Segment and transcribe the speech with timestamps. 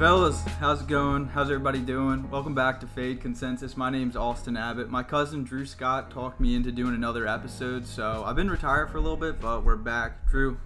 [0.00, 1.26] Fellas, how's it going?
[1.26, 2.30] How's everybody doing?
[2.30, 3.76] Welcome back to Fade Consensus.
[3.76, 4.88] My name's Austin Abbott.
[4.88, 8.96] My cousin Drew Scott talked me into doing another episode, so I've been retired for
[8.96, 10.26] a little bit, but we're back.
[10.30, 10.56] Drew,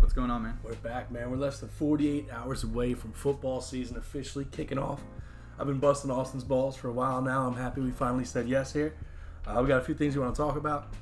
[0.00, 0.58] what's going on, man?
[0.62, 1.30] We're back, man.
[1.30, 5.00] We're less than 48 hours away from football season officially kicking off.
[5.58, 7.46] I've been busting Austin's balls for a while now.
[7.46, 8.94] I'm happy we finally said yes here.
[9.46, 10.92] Uh, we got a few things we want to talk about.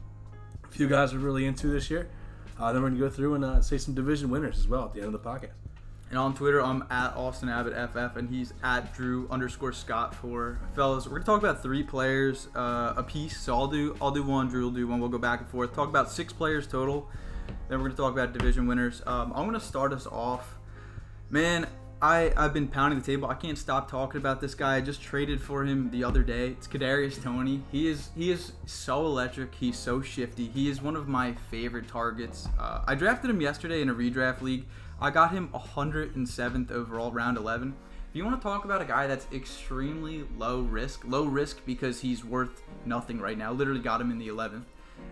[0.63, 2.09] A few guys are really into this year.
[2.57, 4.85] Uh, then we're going to go through and uh, say some division winners as well
[4.85, 5.64] at the end of the podcast.
[6.11, 10.61] And on Twitter, I'm at Austin Abbott FF, and he's at Drew underscore Scott for
[10.75, 11.07] fellas.
[11.07, 13.41] We're gonna talk about three players uh, a piece.
[13.41, 15.01] So I'll do I'll do one, Drew will do one.
[15.01, 15.75] We'll go back and forth.
[15.75, 17.09] Talk about six players total.
[17.69, 19.03] Then we're gonna talk about division winners.
[19.07, 20.57] Um, I'm gonna start us off.
[21.31, 21.67] Man,
[22.01, 23.29] I I've been pounding the table.
[23.29, 24.77] I can't stop talking about this guy.
[24.77, 26.49] I just traded for him the other day.
[26.49, 27.63] It's Kadarius Toney.
[27.73, 29.55] He is he is so electric.
[29.55, 30.49] He's so shifty.
[30.49, 32.47] He is one of my favorite targets.
[32.59, 34.67] Uh, I drafted him yesterday in a redraft league.
[35.01, 37.75] I got him 107th overall, round 11.
[38.11, 42.01] If you want to talk about a guy that's extremely low risk, low risk because
[42.01, 43.53] he's worth nothing right now.
[43.53, 44.65] Literally got him in the 11th,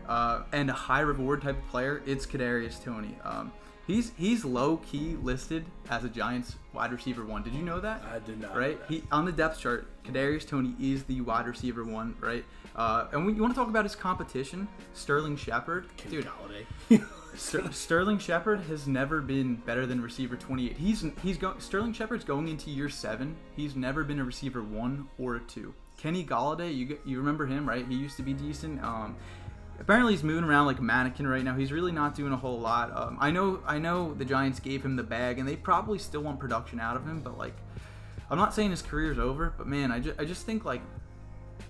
[0.08, 2.02] uh, and a high reward type of player.
[2.06, 3.18] It's Kadarius Toney.
[3.24, 3.52] Um,
[3.92, 7.42] he's he's low key listed as a Giants wide receiver one.
[7.42, 8.02] Did you know that?
[8.12, 8.56] I did not.
[8.56, 8.78] Right?
[8.88, 12.16] He on the depth chart, Kadarius Toney is the wide receiver one.
[12.20, 12.44] Right?
[12.74, 16.26] Uh, and we, you want to talk about his competition, Sterling Shepard, Kenny dude.
[16.26, 17.06] Golladay.
[17.36, 20.76] Ster- Sterling Shepard has never been better than receiver 28.
[20.76, 23.34] He's he's going Sterling Shepard's going into year 7.
[23.56, 25.74] He's never been a receiver 1 or a 2.
[25.96, 27.86] Kenny Golladay, you you remember him, right?
[27.86, 28.82] He used to be decent.
[28.82, 29.16] Um
[29.82, 31.54] apparently he's moving around like a mannequin right now.
[31.54, 32.96] He's really not doing a whole lot.
[32.96, 36.22] Um, I know I know the Giants gave him the bag and they probably still
[36.22, 37.56] want production out of him, but like
[38.30, 40.80] I'm not saying his career's over, but man, I just, I just think like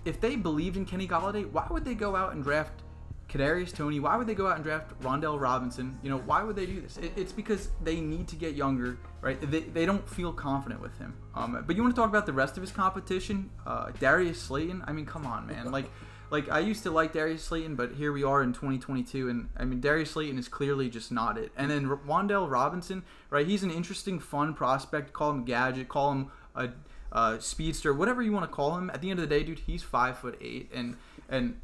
[0.05, 2.83] if they believed in Kenny Golladay, why would they go out and draft
[3.29, 5.97] Kadarius Toney, Why would they go out and draft Rondell Robinson?
[6.03, 6.97] You know, why would they do this?
[6.97, 9.39] It, it's because they need to get younger, right?
[9.49, 11.15] They, they don't feel confident with him.
[11.33, 13.49] Um, but you want to talk about the rest of his competition?
[13.65, 14.83] Uh, Darius Slayton.
[14.85, 15.71] I mean, come on, man.
[15.71, 15.89] Like,
[16.33, 19.65] like I used to like Darius Slayton, but here we are in 2022, and I
[19.65, 21.51] mean Darius Slayton is clearly just not it.
[21.55, 23.45] And then Wan'Dale Robinson, right?
[23.45, 25.13] He's an interesting, fun prospect.
[25.13, 25.89] Call him gadget.
[25.89, 26.69] Call him a
[27.11, 28.89] uh, speedster, whatever you want to call him.
[28.89, 30.97] At the end of the day, dude, he's five foot eight, and
[31.29, 31.61] and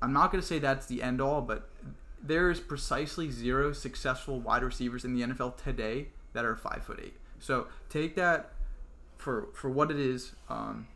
[0.00, 1.68] I'm not to say that's the end all, but
[2.22, 7.00] there is precisely zero successful wide receivers in the NFL today that are five foot
[7.02, 7.16] eight.
[7.40, 8.52] So take that
[9.18, 10.36] for for what it is.
[10.48, 10.86] Um,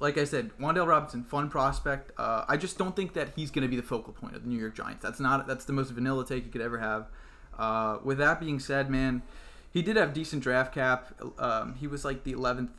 [0.00, 2.10] like I said, Wan'Dale Robinson, fun prospect.
[2.18, 4.48] Uh, I just don't think that he's going to be the focal point of the
[4.48, 5.02] New York Giants.
[5.02, 7.06] That's not that's the most vanilla take you could ever have.
[7.58, 9.22] Uh, with that being said, man,
[9.70, 11.14] he did have decent draft cap.
[11.38, 12.70] Um, he was like the 11th,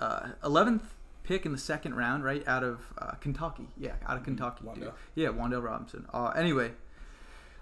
[0.00, 0.82] uh, 11th
[1.22, 3.68] pick in the second round, right out of uh, Kentucky.
[3.78, 4.64] Yeah, out of Kentucky.
[4.74, 4.92] dude.
[5.14, 6.06] Yeah, Wan'Dale Robinson.
[6.12, 6.72] Uh, anyway,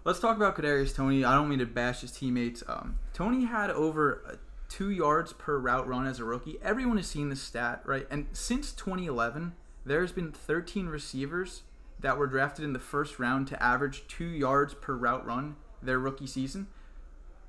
[0.04, 1.24] let's talk about Kadarius Toney.
[1.24, 2.62] I don't mean to bash his teammates.
[2.66, 4.36] Um, Toney had over uh,
[4.68, 6.58] two yards per route run as a rookie.
[6.62, 8.06] Everyone has seen this stat, right?
[8.10, 9.52] And since 2011,
[9.84, 11.62] there's been 13 receivers
[12.00, 15.98] that were drafted in the first round to average two yards per route run their
[15.98, 16.66] rookie season.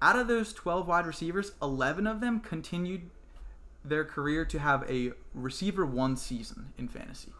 [0.01, 3.09] Out of those 12 wide receivers, 11 of them continued
[3.83, 7.31] their career to have a receiver one season in fantasy.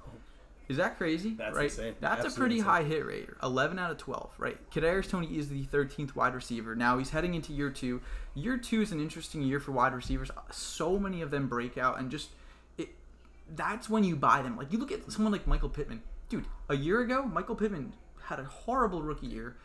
[0.70, 1.34] Is that crazy?
[1.34, 1.66] That's right?
[1.66, 1.96] insane.
[2.02, 2.70] That's a pretty insane.
[2.70, 3.30] high hit rate.
[3.42, 4.58] 11 out of 12, right?
[4.70, 6.76] Kadarius Toney is the 13th wide receiver.
[6.76, 8.02] Now he's heading into year two.
[8.34, 10.30] Year two is an interesting year for wide receivers.
[10.52, 12.30] So many of them break out, and just
[12.78, 12.90] it.
[13.50, 14.58] That's when you buy them.
[14.58, 16.46] Like you look at someone like Michael Pittman, dude.
[16.68, 17.94] A year ago, Michael Pittman
[18.26, 19.56] had a horrible rookie year,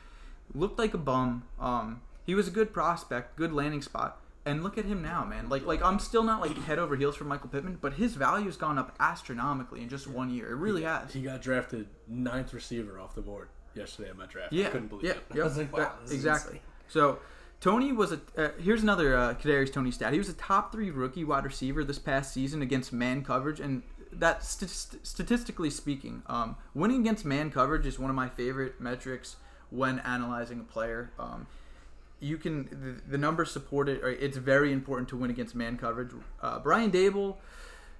[0.55, 1.43] looked like a bum.
[1.59, 4.22] Um, he was a good prospect, good landing spot.
[4.45, 5.49] And look at him now, man.
[5.49, 8.47] Like, like I'm still not like head over heels for Michael Pittman, but his value
[8.47, 10.51] has gone up astronomically in just one year.
[10.51, 11.13] It really has.
[11.13, 14.53] He got drafted ninth receiver off the board yesterday in my draft.
[14.53, 15.23] Yeah, I couldn't believe yeah, it.
[15.35, 16.61] yep, I was like, wow, that- exactly.
[16.89, 17.21] So
[17.61, 18.21] Toney was a.
[18.37, 20.13] Uh, here's another uh, Kadarius Toney stat.
[20.13, 23.85] He was a top three rookie wide receiver this past season against man coverage, and
[24.13, 28.81] that st- st- statistically speaking, um, winning against man coverage is one of my favorite
[28.81, 29.37] metrics
[29.71, 31.13] when analyzing a player.
[31.19, 31.47] Um,
[32.23, 32.65] you can
[33.05, 34.01] the, the numbers support it.
[34.05, 36.13] It's very important to win against man coverage.
[36.41, 37.37] Uh, Brian Daboll,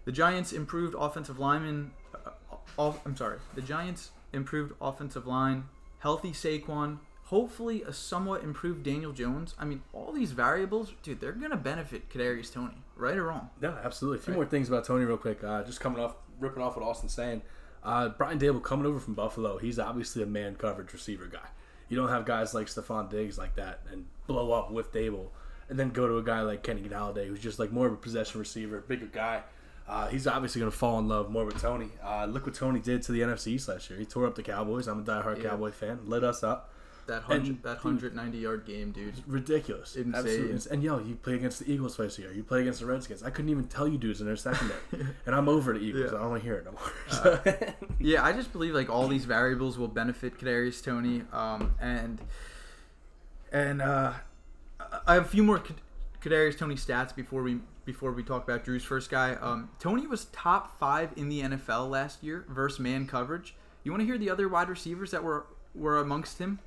[0.05, 1.91] the Giants improved offensive lineman.
[2.15, 2.31] Uh,
[2.79, 5.65] off, I'm sorry, the Giants improved offensive line.
[5.99, 6.99] Healthy Saquon.
[7.27, 9.55] Hopefully, a somewhat improved Daniel Jones.
[9.59, 13.49] I mean, all these variables, dude, they're gonna benefit Kadarius Toney, right or wrong.
[13.61, 14.19] Yeah, absolutely.
[14.19, 14.39] A few Right.
[14.39, 15.43] more things about Toney, real quick.
[15.43, 17.41] Uh, just coming off, ripping off what Austin's saying.
[17.83, 19.57] Uh, Brian Daboll coming over from Buffalo.
[19.59, 21.49] He's obviously a man coverage receiver guy.
[21.93, 25.27] You don't have guys like Stefon Diggs like that and blow up with Daboll,
[25.69, 27.97] and then go to a guy like Kenny Golladay, who's just like more of a
[27.97, 29.43] possession receiver, bigger guy.
[29.87, 31.91] Uh, he's obviously going to fall in love more with Toney.
[32.03, 33.99] Uh, look what Toney did to the NFC East last year.
[33.99, 34.87] He tore up the Cowboys.
[34.89, 35.51] I'm a diehard Yeah.
[35.51, 35.99] Cowboy fan.
[36.07, 36.72] Lit us up.
[37.13, 39.15] That hundred that hundred ninety yard game, dude.
[39.27, 39.97] ridiculous.
[39.97, 40.15] Insane.
[40.15, 42.33] Absolutely And yo, you play against the Eagles twice a year.
[42.33, 43.23] You play against the Redskins.
[43.23, 44.81] I couldn't even tell you dudes in their secondary.
[45.27, 46.11] and I'm over the Eagles.
[46.11, 46.19] Yeah.
[46.19, 46.93] I don't want to hear it no more.
[47.11, 52.19] So- Yeah, I just believe like all these variables will benefit Kadarius Toney, um, and
[53.53, 54.15] and uh,
[55.07, 55.81] I have a few more Kad-
[56.23, 59.35] Kadarius Toney stats before we before we talk about Drew's first guy.
[59.35, 63.55] Um, Toney was top five in the NFL last year versus man coverage.
[63.85, 66.59] You want to hear the other wide receivers that were were amongst him?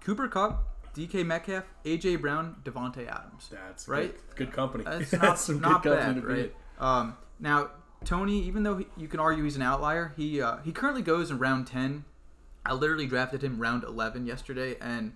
[0.00, 0.64] Cooper Kupp,
[0.94, 3.48] DK Metcalf, AJ Brown, Davante Adams.
[3.50, 4.14] That's Right?
[4.28, 4.84] Good, good company.
[4.84, 6.54] That's That's not, some not good company bad, right?
[6.78, 7.70] Um, now
[8.04, 11.30] Toney, even though he, you can argue he's an outlier, he uh, he currently goes
[11.30, 12.04] in round ten.
[12.64, 15.12] I literally drafted him round eleven yesterday, and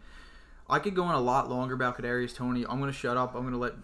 [0.69, 2.65] I could go on a lot longer about Kadarius Toney.
[2.69, 3.35] I'm gonna shut up.
[3.35, 3.75] I'm gonna let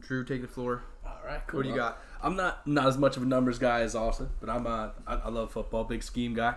[0.00, 0.84] Drew take the floor.
[1.04, 1.58] All right, cool.
[1.58, 2.02] What do you got?
[2.22, 5.14] I'm not not as much of a numbers guy as Austin, but I'm uh, I,
[5.14, 6.54] I love football, big scheme guy.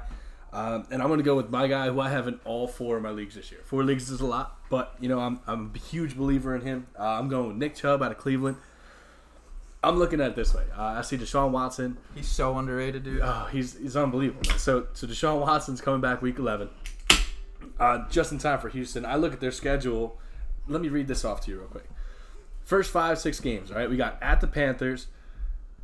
[0.56, 2.96] Um, and I'm going to go with my guy who I have in all four
[2.96, 3.60] of my leagues this year.
[3.66, 6.88] Four leagues is a lot, but you know I'm I'm a huge believer in him.
[6.98, 8.56] Uh, I'm going with Nick Chubb out of Cleveland.
[9.84, 10.64] I'm looking at it this way.
[10.76, 11.98] Uh, I see Deshaun Watson.
[12.16, 13.20] He's so underrated, dude.
[13.22, 14.46] Oh, he's he's unbelievable.
[14.58, 16.70] So so Deshaun Watson's coming back week 11,
[17.78, 19.06] uh, just in time for Houston.
[19.06, 20.18] I look at their schedule.
[20.70, 21.90] Let me read this off to you real quick.
[22.64, 23.72] First five six games.
[23.72, 25.08] All right, we got at the Panthers,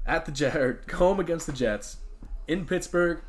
[0.05, 1.97] at the Jet, or home against the Jets,
[2.47, 3.21] in Pittsburgh,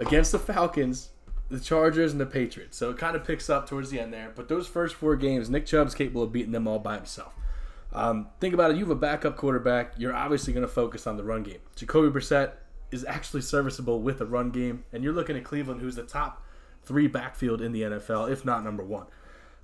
[0.00, 1.10] against the Falcons,
[1.48, 2.76] the Chargers, and the Patriots.
[2.76, 4.32] So it kind of picks up towards the end there.
[4.34, 7.34] But those first four games, Nick Chubb's capable of beating them all by himself.
[7.92, 8.76] Um, think about it.
[8.76, 9.94] You have a backup quarterback.
[9.98, 11.58] You're obviously going to focus on the run game.
[11.76, 12.52] Jacoby Brissett
[12.90, 16.42] is actually serviceable with a run game, and you're looking at Cleveland, who's the top
[16.82, 19.06] three backfield in the NFL, if not number one.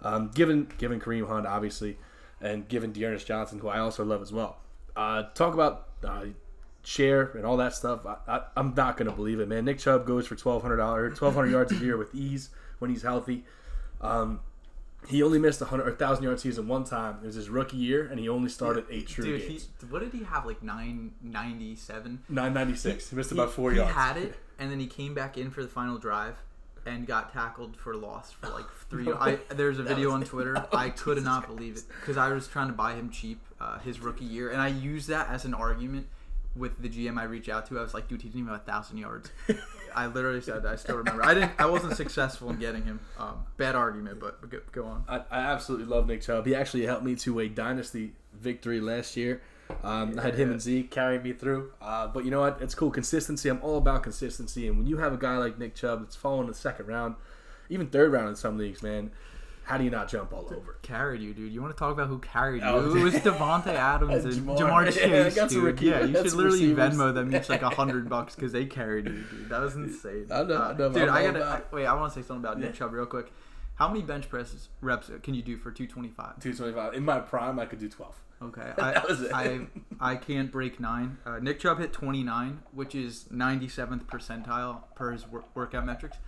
[0.02, 1.98] Um, given given Kareem Hunt, obviously,
[2.40, 4.58] and given D'Ernest Johnson, who I also love as well.
[4.94, 6.26] Uh, talk about uh,
[6.86, 8.06] share and all that stuff.
[8.06, 9.64] I, I'm not going to believe it, man.
[9.64, 13.44] Nick Chubb goes for 1,200 dollars, 1,200 yards a year with ease when he's healthy.
[14.00, 14.40] Um,
[15.08, 17.18] he only missed a hundred or thousand yard season one time.
[17.22, 19.60] It was his rookie year, and he only started eight true Dude, he,
[19.90, 20.46] what did he have?
[20.46, 22.22] Like nine ninety seven.
[22.28, 23.10] Nine ninety six.
[23.10, 23.92] He missed He- about four he yards.
[23.92, 26.36] He had it, and then he came back in for the final drive
[26.84, 29.08] and got tackled for loss for like three.
[29.12, 30.56] I there's a video was- on Twitter.
[30.72, 33.40] Oh, I could Jesus not believe it because I was trying to buy him cheap
[33.60, 36.08] uh, his rookie year, and I used that as an argument
[36.56, 37.78] with the GM I reached out to.
[37.78, 39.30] I was like, dude, he didn't even have a thousand yards.
[39.94, 40.72] I literally said that.
[40.72, 41.24] I still remember.
[41.24, 41.52] I didn't.
[41.58, 43.00] I wasn't successful in getting him.
[43.18, 45.04] Um, bad argument, but, go, go on.
[45.08, 46.46] I, I absolutely love Nick Chubb.
[46.46, 49.40] He actually helped me to a dynasty victory last year.
[49.82, 50.52] Um, I had him Yeah.
[50.52, 51.72] and Zeke carrying me through.
[51.80, 52.58] Uh, but you know what?
[52.60, 52.90] It's cool.
[52.90, 53.48] Consistency.
[53.48, 54.68] I'm all about consistency.
[54.68, 57.16] And when you have a guy like Nick Chubb that's falling in the second round,
[57.68, 59.10] even third round in some leagues, man,
[59.66, 60.78] how do you not jump all over?
[60.82, 61.52] Carried you, dude.
[61.52, 62.68] You want to talk about who carried you?
[62.68, 64.58] Oh, it was Davante Adams and Ja'Marr.
[64.58, 65.80] Ja'Marr, Chase, a dude.
[65.80, 66.94] Yeah, you should literally receivers.
[66.96, 69.48] Venmo them each like a hundred bucks because they carried you, dude.
[69.48, 70.26] That was insane.
[70.30, 71.08] I know, Uh, know, dude.
[71.08, 71.44] I'm I gotta.
[71.44, 71.86] I, wait.
[71.86, 72.76] I want to say something about Nick Yeah.
[72.78, 73.32] Chubb real quick.
[73.74, 76.38] How many bench presses reps can you do for two twenty five?
[76.40, 76.94] 225.
[76.94, 78.14] In my prime, I could do 12.
[78.42, 79.32] Okay, That I, was it.
[79.34, 79.66] I
[79.98, 81.16] I can't break nine.
[81.26, 85.84] Uh, Nick Chubb hit twenty nine, which is ninety seventh percentile per his wor- workout
[85.86, 86.18] metrics.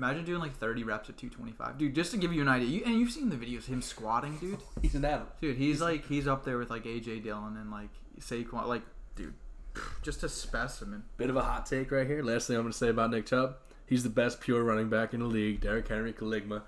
[0.00, 1.94] Imagine doing like thirty reps at two twenty five, dude.
[1.94, 4.56] Just to give you an idea, you, and you've seen the videos him squatting, dude.
[4.82, 5.26] He's an animal.
[5.42, 8.66] Dude, he's like he's up there with like AJ Dillon and like Saquon.
[8.66, 8.80] Like,
[9.14, 9.34] dude,
[10.02, 11.02] just a specimen.
[11.18, 12.22] Bit of a hot take right here.
[12.22, 13.56] Last thing I'm going to say about Nick Chubb.
[13.84, 15.60] He's the best pure running back in the league.
[15.60, 16.62] Derrick Henry, Caligma.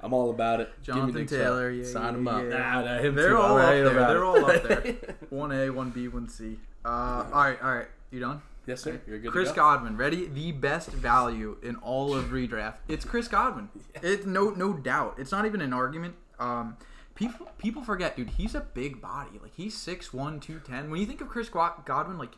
[0.00, 0.70] I'm all about it.
[0.84, 1.26] Give me Jonathan.
[1.26, 2.42] Taylor, yeah, Sign yeah, him up.
[2.42, 2.48] yeah.
[2.50, 3.38] Nah, nah, him They're too.
[3.38, 3.94] all I'm up there.
[3.94, 4.22] They're it.
[4.22, 4.94] all up there.
[5.30, 6.58] One A, one B, one C.
[6.84, 7.86] Uh, all right, all right.
[8.10, 8.42] You done?
[8.66, 9.00] Yes, sir.
[9.06, 9.32] You're good.
[9.32, 9.62] Chris to go.
[9.62, 10.26] Godwin, ready?
[10.26, 12.76] The best value in all of redraft.
[12.88, 13.68] It's Chris Godwin.
[14.02, 15.14] It's no no doubt.
[15.18, 16.16] It's not even an argument.
[16.38, 16.76] Um,
[17.14, 18.30] people people forget, dude.
[18.30, 19.38] He's a big body.
[19.40, 20.90] Like he's 6'1", 210.
[20.90, 22.32] When you think of Chris Godwin, like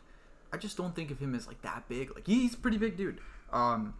[0.51, 2.13] I just don't think of him as like that big.
[2.15, 3.19] Like he's a pretty big dude.
[3.51, 3.95] Um,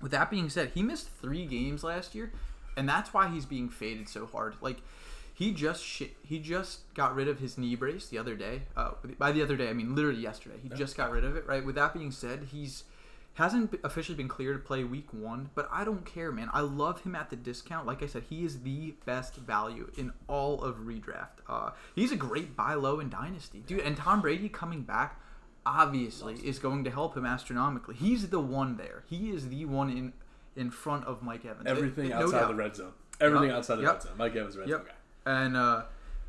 [0.00, 2.32] with that being said, he missed three games last year,
[2.76, 4.54] and that's why he's being faded so hard.
[4.60, 4.78] Like
[5.40, 8.62] he just shit, he just got rid of his knee brace the other day.
[8.76, 10.56] Uh, by the other day, I mean literally yesterday.
[10.62, 11.46] He just got rid of it.
[11.46, 11.64] Right.
[11.64, 12.84] With that being said, he's
[13.34, 16.50] hasn't officially been cleared to play week one, but I don't care, man.
[16.52, 17.86] I love him at the discount.
[17.86, 21.38] Like I said, he is the best value in all of redraft.
[21.48, 23.80] Uh, he's a great buy low in dynasty, dude.
[23.80, 25.18] And Tom Brady coming back
[25.64, 27.94] obviously is going to help him astronomically.
[27.94, 29.04] He's the one there.
[29.08, 30.12] He is the one in
[30.56, 31.66] in front of Mike Evans.
[31.66, 32.48] Everything It- it- outside doubt.
[32.48, 32.92] the red zone.
[33.20, 33.56] Everything Yep.
[33.58, 33.92] outside the Yep.
[33.92, 34.12] red zone.
[34.18, 34.92] Mike Evans, red zone guy.
[35.30, 35.82] And uh,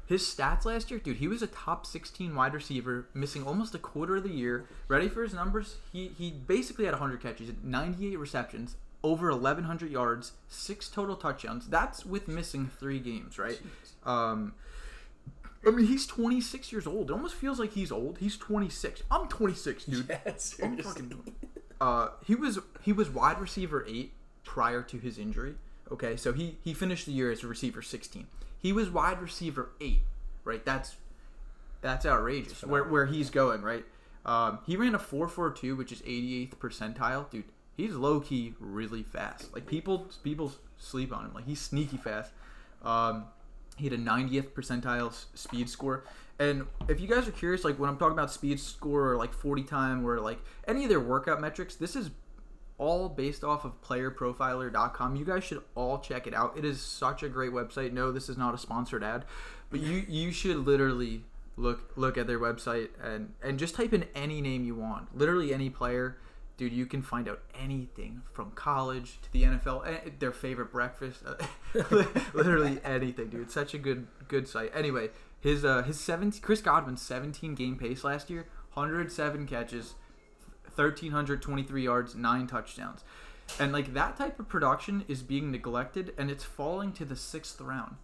[0.05, 3.79] his stats last year, dude, he was a top 16 wide receiver, missing almost a
[3.79, 4.65] quarter of the year.
[4.87, 5.77] Ready for his numbers?
[5.91, 11.67] He he basically had 100 catches, 98 receptions, over 1,100 yards, six total touchdowns.
[11.67, 13.59] That's with missing three games, right?
[14.05, 14.53] Um,
[15.65, 17.09] I mean, he's 26 years old.
[17.09, 18.19] It almost feels like he's old.
[18.19, 19.01] He's 26.
[19.09, 20.09] I'm 26, dude.
[20.09, 21.33] Yeah, I'm fucking.
[21.79, 25.55] Uh, he was he was wide receiver eight prior to his injury.
[25.91, 28.27] Okay, so he he finished the year as a receiver 16.
[28.61, 30.01] He was wide receiver eight,
[30.43, 30.63] right?
[30.63, 30.95] That's
[31.81, 32.63] that's outrageous.
[32.63, 33.85] Where where he's going, right?
[34.23, 37.45] Um, he ran a 4.42, which is 88th percentile, dude.
[37.75, 39.51] He's low key really fast.
[39.53, 41.33] Like people people sleep on him.
[41.33, 42.31] Like he's sneaky fast.
[42.83, 43.25] Um,
[43.77, 46.03] he had a 90th percentile s- speed score.
[46.37, 49.33] And if you guys are curious, like when I'm talking about speed score or like
[49.33, 52.11] 40 time or like any of their workout metrics, this is
[52.81, 55.15] all based off of playerprofiler.com.
[55.15, 56.57] You guys should all check it out.
[56.57, 57.93] It is such a great website.
[57.93, 59.23] No, this is not a sponsored ad,
[59.69, 61.23] but you you should literally
[61.55, 65.15] look look at their website and and just type in any name you want.
[65.15, 66.17] Literally any player.
[66.57, 71.23] Dude, you can find out anything from college to the NFL, eh, their favorite breakfast,
[72.33, 73.41] literally anything, dude.
[73.41, 74.71] It's such a good good site.
[74.75, 75.09] Anyway,
[75.39, 79.95] his uh his 17 Chris Godwin's 17 game pace last year, 107 catches,
[80.75, 83.03] 1323 yards, 9 touchdowns.
[83.59, 87.65] And like that type of production is being neglected and it's falling to the 6th
[87.65, 87.95] round.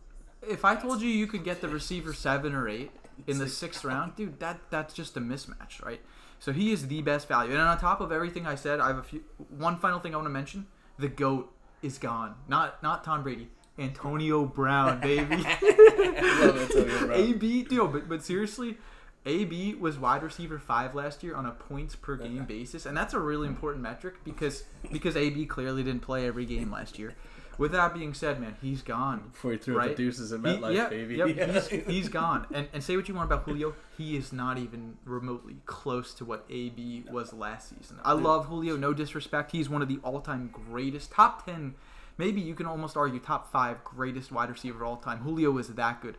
[0.48, 2.92] If I told you you could get the receiver 7 or 8
[3.26, 6.02] in the 6th round, dude, that that's just a mismatch, right?
[6.40, 7.52] So he is the best value.
[7.52, 10.18] And on top of everything I said, I have a few one final thing I
[10.18, 10.68] want to mention.
[11.00, 12.36] The GOAT is gone.
[12.48, 13.50] Not not Tom Brady.
[13.80, 15.36] Antonio Brown, baby.
[15.46, 17.12] I love Antonio Brown.
[17.20, 18.78] AB, dude, but but seriously,
[19.28, 23.14] AB was wide receiver five last year on a points per game basis, and that's
[23.14, 23.54] a really hmm.
[23.54, 27.14] important metric because because AB clearly didn't play every game last year.
[27.58, 29.30] With that being said, man, he's gone.
[29.32, 29.90] Before he threw Right?
[29.90, 31.16] the deuces in He- MetLife, yep, baby.
[31.16, 31.60] yep, Yeah.
[31.60, 32.46] he's, he's gone.
[32.54, 36.26] And and say what you want about Julio, he is not even remotely close to
[36.26, 37.98] what AB was last season.
[38.06, 39.52] I love Julio, no disrespect.
[39.52, 41.74] He's one of the all-time greatest, top ten,
[42.18, 45.20] maybe you can almost argue top five greatest wide receiver of all time.
[45.20, 46.18] Julio is that good.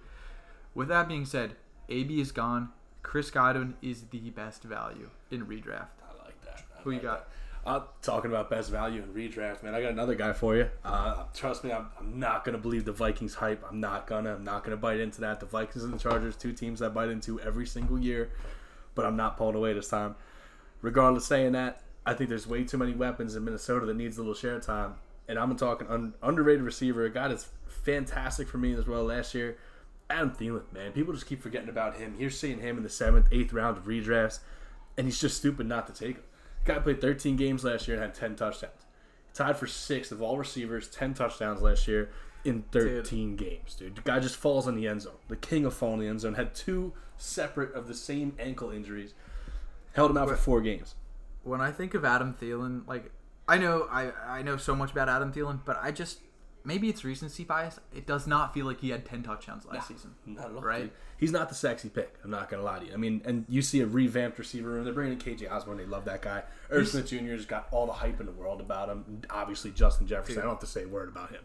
[0.74, 1.56] With that being said,
[1.88, 2.70] AB is gone.
[3.08, 5.86] Chris Godwin is the best value in redraft.
[6.02, 6.62] I like that.
[6.78, 7.26] I Who you got?
[7.64, 7.70] that.
[7.70, 9.74] Uh, talking about best value in redraft, man.
[9.74, 10.68] I got another guy for you.
[10.84, 13.64] Uh, trust me, I'm, I'm not gonna believe the Vikings hype.
[13.66, 14.34] I'm not gonna.
[14.34, 15.40] I'm not gonna bite into that.
[15.40, 18.28] The Vikings and the Chargers, two teams I bite into every single year,
[18.94, 20.14] but I'm not pulling away this time.
[20.82, 24.20] Regardless, saying that, I think there's way too many weapons in Minnesota that needs a
[24.20, 24.96] little share time.
[25.28, 29.34] And I'm talking un- underrated receiver, a guy that's fantastic for me as well last
[29.34, 29.56] year.
[30.10, 32.14] Adam Thielen, man, people just keep forgetting about him.
[32.18, 34.40] You're seeing him in the seventh, eighth round of redrafts,
[34.96, 36.24] and he's just stupid not to take him.
[36.64, 38.86] Guy played 13 games last year and had 10 touchdowns.
[39.34, 42.10] Tied for sixth of all receivers, 10 touchdowns last year
[42.44, 43.96] in 13 games, dude.
[43.96, 45.12] The guy just falls in the end zone.
[45.28, 48.70] The king of falling in the end zone had two separate of the same ankle
[48.70, 49.14] injuries.
[49.92, 50.94] Held him out for four games.
[51.42, 53.10] when I think of Adam Thielen, like
[53.48, 56.18] I know I I know so much about Adam Thielen, but I just
[56.68, 57.80] maybe it's recency bias.
[57.92, 60.14] It does not feel like he had ten touchdowns last season.
[60.26, 60.82] Not at all, Right.
[60.82, 60.90] dude.
[61.16, 62.14] He's not the sexy pick.
[62.22, 62.92] I'm not gonna lie to you.
[62.92, 64.84] I mean, and you see a revamped receiver room.
[64.84, 65.78] They're bringing in KJ Osborn.
[65.78, 66.44] They love that guy.
[66.70, 67.32] Irv Smith Jr.
[67.32, 69.22] has got all the hype in the world about him.
[69.30, 70.36] Obviously, Justin Jefferson.
[70.36, 70.44] Dude.
[70.44, 71.40] I don't have to say a word about him.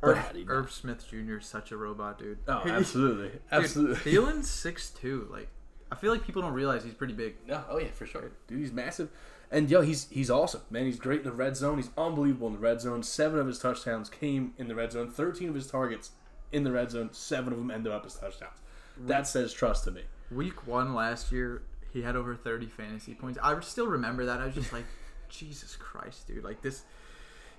[0.00, 0.52] But Irv, how do you not?
[0.54, 1.36] Irv Smith Jr.
[1.38, 2.38] is such a robot, dude.
[2.48, 3.96] Oh, absolutely, Dude, absolutely.
[4.12, 5.28] Thielen's six two.
[5.30, 5.48] Like
[5.92, 7.36] I feel like people don't realize he's pretty big.
[7.46, 8.58] No, oh yeah, for sure, dude.
[8.60, 9.10] He's massive,
[9.50, 10.84] and yo, he's he's awesome, man.
[10.84, 11.78] He's great in the red zone.
[11.78, 13.02] He's unbelievable in the red zone.
[13.02, 15.10] Seven of his touchdowns came in the red zone.
[15.10, 16.10] Thirteen of his targets
[16.52, 17.10] in the red zone.
[17.12, 18.58] Seven of them ended up as touchdowns.
[18.96, 20.02] That says trust to me.
[20.30, 21.62] Week one last year,
[21.92, 23.38] he had over thirty fantasy points.
[23.42, 24.40] I still remember that.
[24.40, 24.84] I was just like,
[25.28, 26.44] Jesus Christ, dude!
[26.44, 26.82] Like this.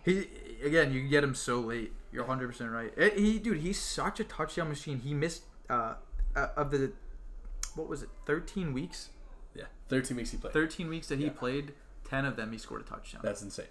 [0.03, 0.27] He
[0.63, 1.91] again, you get him so late.
[2.11, 2.93] You're 100 percent right.
[2.97, 4.99] Eh, He, dude, he's such a touchdown machine.
[4.99, 5.95] He missed uh,
[6.35, 6.93] uh, of the
[7.75, 9.09] what was it, 13 weeks?
[9.59, 10.53] Yeah, thirteen weeks he played.
[10.53, 11.31] 13 weeks that he Yeah.
[11.35, 11.73] played,
[12.05, 13.21] 10 of them he scored a touchdown.
[13.23, 13.65] That's insane.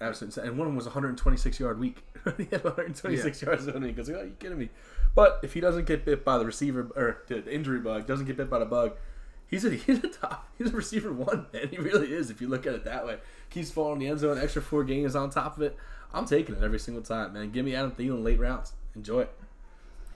[0.00, 0.48] Absolutely insane.
[0.50, 2.02] And one of them was 126 yard week.
[2.36, 3.86] he had 126 yards on it.
[3.88, 4.70] He goes, "Oh, you kidding me?"
[5.14, 8.36] But if he doesn't get bit by the receiver or the injury bug, doesn't get
[8.36, 8.92] bit by the bug,
[9.46, 10.48] he's a he's a top.
[10.58, 11.68] He's a receiver one, man.
[11.68, 12.30] He really is.
[12.30, 13.18] If you look at it that way,
[13.50, 14.38] keeps falling in the end zone.
[14.38, 15.76] Extra four games on top of it.
[16.12, 17.50] I'm taking it every single time, man.
[17.50, 18.72] Give me Adam Thielen late rounds.
[18.94, 19.34] Enjoy it.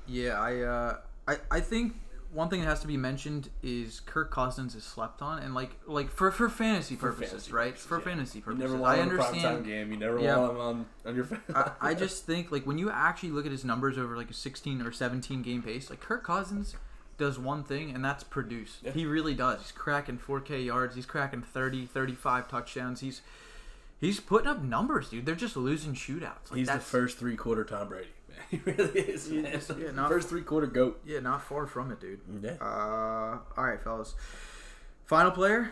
[0.06, 0.96] Yeah, I, uh,
[1.26, 1.94] I, I think
[2.32, 5.70] one thing that has to be mentioned is Kirk Cousins is slept on, and like,
[5.86, 7.68] like for for fantasy purposes, fantasy right?
[7.70, 8.04] purposes, for yeah.
[8.04, 9.64] fantasy You purposes, never want I understand.
[9.64, 9.90] game.
[9.92, 10.36] You never Yeah.
[10.36, 11.26] want him on on your.
[11.54, 14.34] I, I just think like when you actually look at his numbers over like a
[14.34, 16.76] 16 or 17 game pace, like Kirk Cousins
[17.16, 18.78] does one thing and that's produce.
[18.82, 18.92] Yeah.
[18.92, 19.60] He really does.
[19.62, 20.94] He's cracking 4K yards.
[20.94, 23.00] He's cracking 30, 35 touchdowns.
[23.00, 23.22] He's
[24.00, 25.26] he's putting up numbers, dude.
[25.26, 26.50] They're just losing shootouts.
[26.50, 28.10] Like, He's the first three quarter Tom Brady.
[28.50, 29.30] He really is.
[29.30, 31.00] Yeah, not- first three quarter goat.
[31.06, 32.20] Yeah, not far from it, dude.
[32.42, 32.56] Yeah.
[32.60, 34.14] Uh, all right, fellas.
[35.06, 35.70] Final player,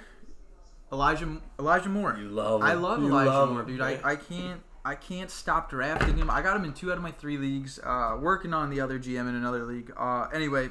[0.92, 2.16] Elijah Elijah Moore.
[2.18, 3.80] You love I love You Elijah love Moore, him, dude.
[3.80, 6.30] I, I can't I can't stop drafting him.
[6.30, 7.78] I got him in two out of my three leagues.
[7.82, 9.92] Uh, working on the other GM in another league.
[9.96, 10.68] Uh, anyway,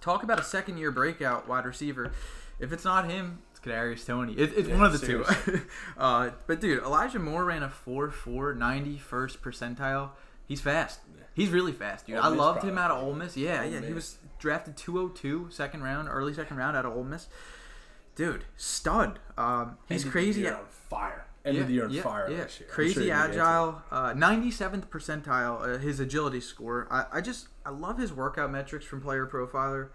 [0.00, 2.12] talk about a second year breakout wide receiver.
[2.58, 4.32] If it's not him, it's Kadarius Toney.
[4.34, 5.52] It, it's Yeah, one of the seriously.
[5.52, 5.60] two.
[5.98, 10.10] uh, but dude, Elijah Moore ran a 4.4, 91st percentile.
[10.50, 10.98] He's fast.
[11.32, 12.16] He's really fast, dude.
[12.16, 13.36] Ole I Miss loved him out of Ole Miss.
[13.36, 13.80] Yeah, Ole yeah.
[13.82, 17.28] He was drafted 202, second round, early second round out of Ole Miss.
[18.16, 19.20] Dude, stud.
[19.38, 20.40] Um, he's Ended the crazy.
[20.40, 21.26] year on fire.
[21.44, 22.68] Ended the year on fire last year.
[22.68, 23.42] Crazy sure you're gonna get to it.
[23.44, 26.88] agile, uh, 97th percentile, uh, his agility score.
[26.90, 29.90] I, I just, I love his workout metrics from Player Profiler.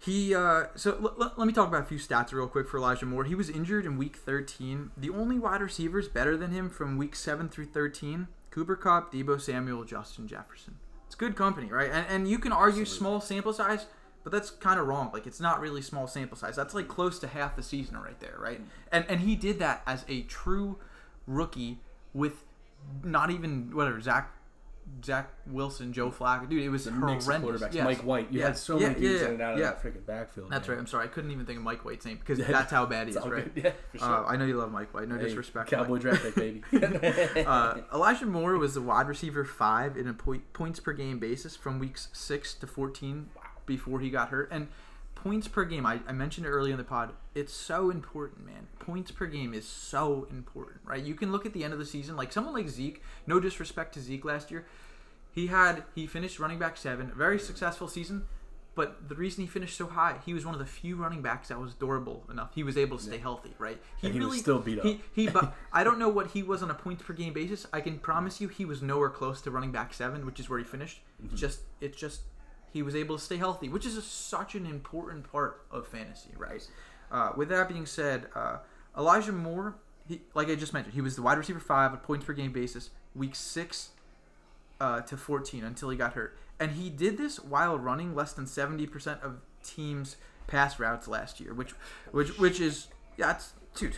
[0.00, 2.78] He, uh, so l- l- let me talk about a few stats real quick for
[2.78, 3.22] Elijah Moore.
[3.24, 4.90] He was injured in week 13.
[4.96, 9.40] The only wide receivers better than him from week 7 through 13 Cooper Kupp, Deebo
[9.40, 10.76] Samuel, Justin Jefferson.
[11.06, 11.90] It's good company, right?
[11.90, 13.86] And, and you can argue small sample size,
[14.22, 15.10] but that's kind of wrong.
[15.12, 16.56] Like, it's not really small sample size.
[16.56, 18.58] That's like close to half the season right there, right?
[18.58, 18.68] Mm-hmm.
[18.92, 20.78] And, and he did that as a true
[21.26, 21.78] rookie
[22.14, 22.44] with
[23.02, 24.32] not even, whatever, Zach.
[25.04, 27.26] Zach Wilson, Joe Flacco, dude, it was The horrendous.
[27.26, 27.72] quarterbacks.
[27.74, 27.84] Yes.
[27.84, 28.30] Mike White.
[28.32, 28.46] You Yeah.
[28.46, 29.66] had so Yeah, many dudes yeah, in and out of yeah.
[29.70, 30.50] that freaking backfield.
[30.50, 30.76] That's man.
[30.76, 30.80] right.
[30.80, 31.04] I'm sorry.
[31.04, 33.54] I couldn't even think of Mike White's name because that's how bad he is, right?
[33.54, 33.64] good.
[33.64, 34.08] Yeah, for sure.
[34.26, 35.08] Uh, I know you love Mike White.
[35.08, 35.70] No Hey, disrespect.
[35.70, 36.00] Cowboy Mike.
[36.02, 36.62] draft pick, baby.
[37.46, 41.56] Uh, Elijah Moore was the wide receiver five in a point, points per game basis
[41.56, 43.30] from weeks six to 14
[43.66, 44.48] before he got hurt.
[44.52, 44.68] And
[45.22, 47.12] points per game, I, I mentioned it earlier in the pod.
[47.34, 48.68] It's so important, man.
[48.78, 51.02] Points per game is so important, right?
[51.02, 53.02] You can look at the end of the season, like someone like Zeke.
[53.26, 54.66] No disrespect to Zeke last year,
[55.32, 58.24] he had he finished running back seven, very successful season.
[58.76, 61.48] But the reason he finished so high, he was one of the few running backs
[61.48, 62.54] that was durable enough.
[62.54, 63.78] He was able to stay healthy, right?
[64.00, 64.84] He And he was still beat up.
[64.84, 67.66] He, he but I don't know what he was on a points per game basis.
[67.72, 70.58] I can promise you he was nowhere close to running back seven, which is where
[70.58, 71.00] he finished.
[71.20, 71.32] Mm-hmm.
[71.32, 72.20] It's just it's just
[72.72, 76.30] he was able to stay healthy, which is a, such an important part of fantasy,
[76.36, 76.66] right?
[77.10, 78.58] Uh, with that being said, uh,
[78.96, 79.74] Elijah Moore,
[80.06, 82.52] he, like I just mentioned, he was the wide receiver five at points per game
[82.52, 83.90] basis, week six
[84.80, 86.36] uh, to 14 until he got hurt.
[86.58, 91.54] And he did this while running less than 70% of teams' pass routes last year,
[91.54, 91.70] which
[92.12, 93.96] which which is yeah, it's dude.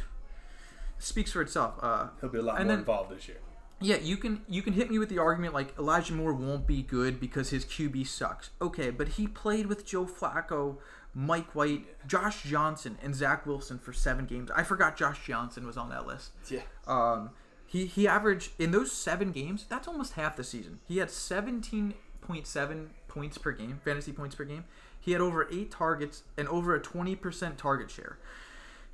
[0.98, 1.74] Speaks for itself.
[1.82, 3.38] Uh, He'll be a lot And more then- involved this year.
[3.82, 6.82] Yeah, you can you can hit me with the argument like Elijah Moore won't be
[6.82, 8.50] good because his QB sucks.
[8.60, 10.78] Okay, but he played with Joe Flacco,
[11.14, 14.50] Mike White, Josh Johnson, and Zach Wilson for seven games.
[14.54, 16.32] I forgot Josh Johnson was on that list.
[16.48, 16.60] Yeah.
[16.86, 17.30] Um,
[17.66, 19.66] he he averaged in those seven games.
[19.68, 20.80] That's almost half the season.
[20.86, 24.64] He had seventeen point seven points per game, fantasy points per game.
[25.00, 28.18] He had over eight targets and over a twenty percent target share.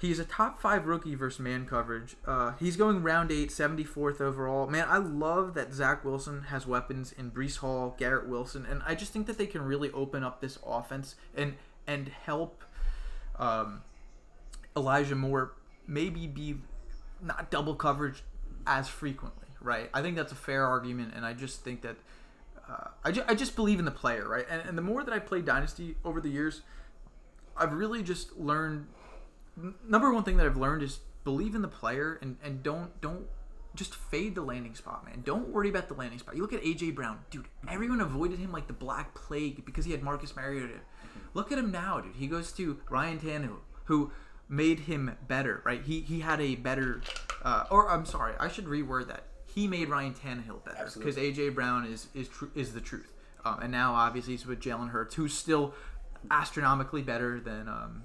[0.00, 2.16] He's a top five rookie versus man coverage.
[2.24, 4.68] Uh, he's going round eight, 74th overall.
[4.68, 8.94] Man, I love that Zach Wilson has weapons in Breece Hall, Garrett Wilson, and I
[8.94, 11.54] just think that they can really open up this offense and
[11.87, 12.62] and help
[13.38, 13.82] um,
[14.76, 15.54] Elijah Moore
[15.87, 16.56] maybe be
[17.20, 18.22] not double coverage
[18.66, 19.90] as frequently, right?
[19.92, 21.96] I think that's a fair argument, and I just think that
[22.68, 24.44] uh, I, ju- I just believe in the player, right?
[24.48, 26.61] And, and the more that I play Dynasty over the years,
[27.56, 28.87] I've really just learned.
[29.86, 33.26] Number one thing that I've learned is believe in the player and, and don't don't
[33.74, 35.22] just fade the landing spot, man.
[35.24, 36.34] Don't worry about the landing spot.
[36.34, 37.46] You look at AJ Brown, dude.
[37.68, 40.80] Everyone avoided him like the black plague because he had Marcus Mariota.
[41.34, 42.16] Look at him now, dude.
[42.16, 44.10] He goes to Ryan Tannehill, who
[44.48, 45.82] made him better, right?
[45.82, 47.02] He he had a better,
[47.42, 49.24] uh, or I'm sorry, I should reword that.
[49.46, 53.12] He made Ryan Tannehill better because AJ Brown is is tr- is the truth.
[53.44, 55.74] Um, and now obviously he's with Jalen Hurts, who's still
[56.30, 58.02] astronomically better than um,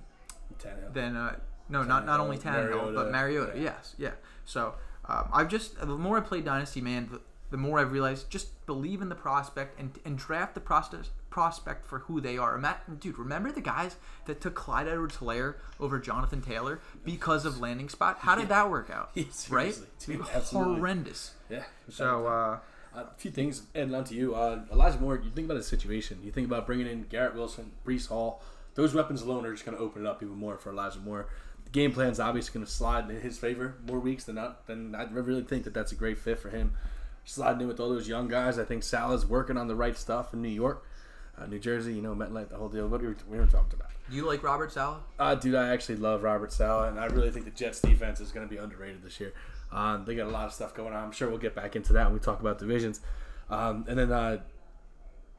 [0.64, 0.94] Tannehill.
[0.94, 1.36] than uh,
[1.70, 3.60] no, not not only Tannehill Mariota, but Mariota.
[3.60, 4.12] Yes, yeah.
[4.46, 7.22] So um, I've just the more I play Dynasty, man, the,
[7.52, 11.88] the more I've realized just believe in the prospect and and draft the prospect prospect
[11.88, 12.58] for who they are.
[12.60, 13.96] Matt, dude, remember the guys
[14.26, 18.18] that took Clyde Edwards-Helaire over Jonathan Taylor because of landing spot?
[18.20, 19.10] How did that work out?
[19.16, 19.76] Yeah, right?
[20.06, 20.22] dude.
[20.22, 21.32] Horrendous.
[21.50, 21.64] Yeah.
[21.90, 22.60] So uh,
[22.96, 24.36] a few things adding on to you.
[24.36, 26.20] Uh, Elijah Moore, you think about his situation.
[26.24, 28.42] You think about bringing in Garrett Wilson, Breece Hall.
[28.76, 31.28] Those weapons alone are just going to open it up even more for Elijah Moore.
[31.66, 34.68] The game is obviously going to slide in his favor more weeks than not.
[34.68, 36.74] Then I really think that that's a great fit for him.
[37.26, 38.60] Sliding in with all those young guys.
[38.60, 40.86] I think Saleh's working on the right stuff in New York.
[41.38, 42.88] Uh, New Jersey, you know, MetLife, the whole deal.
[42.88, 43.90] What are we, we were talking about?
[44.10, 44.98] do you like Robert Saleh?
[45.18, 48.32] Uh, dude, I actually love Robert Saleh, and I really think the Jets defense is
[48.32, 49.34] going to be underrated this year.
[49.72, 51.04] Um, they got a lot of stuff going on.
[51.04, 53.02] I'm sure we'll get back into that when we talk about divisions.
[53.50, 54.42] Um, and then uh,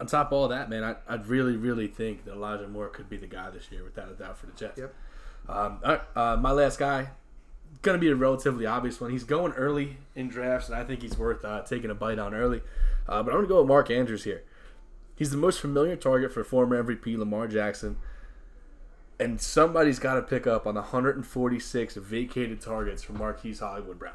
[0.05, 3.09] on top of all that, man, I, I really, really think that Elijah Moore could
[3.09, 4.79] be the guy this year, without a doubt, for the Jets.
[4.79, 4.95] Yep.
[5.49, 7.09] Um, all right, uh, my last guy,
[7.81, 9.11] going to be a relatively obvious one.
[9.11, 12.35] He's going early in drafts, and I think he's worth uh, taking a bite on
[12.35, 12.61] early.
[13.09, 14.43] Uh, but I'm going to go with Mark Andrews here.
[15.17, 17.97] He's the most familiar target for former MVP Lamar Jackson.
[19.19, 24.14] And somebody's got to pick up on the 146 vacated targets for Marquise Hollywood Brown.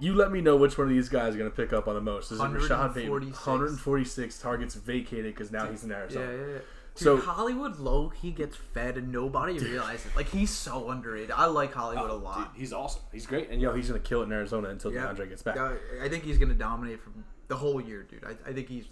[0.00, 1.94] You let me know which one of these guys are going to pick up on
[1.94, 2.30] the most.
[2.30, 3.32] Is it Rashod Bateman?
[3.32, 3.46] 146.
[3.46, 6.26] 146 targets vacated because now he's in Arizona.
[6.26, 6.58] Yeah, yeah, yeah.
[6.98, 10.14] So Hollywood low he gets fed and nobody realizes.
[10.16, 11.30] Like he's so underrated.
[11.30, 12.52] I like Hollywood oh, a dude, lot.
[12.56, 13.02] he's awesome.
[13.12, 15.06] He's great, and yo, he's gonna kill it in Arizona until Yeah.
[15.06, 15.56] DeAndre gets back.
[15.56, 18.24] Yeah, I think he's gonna dominate from the whole year, dude.
[18.24, 18.86] I, I think he's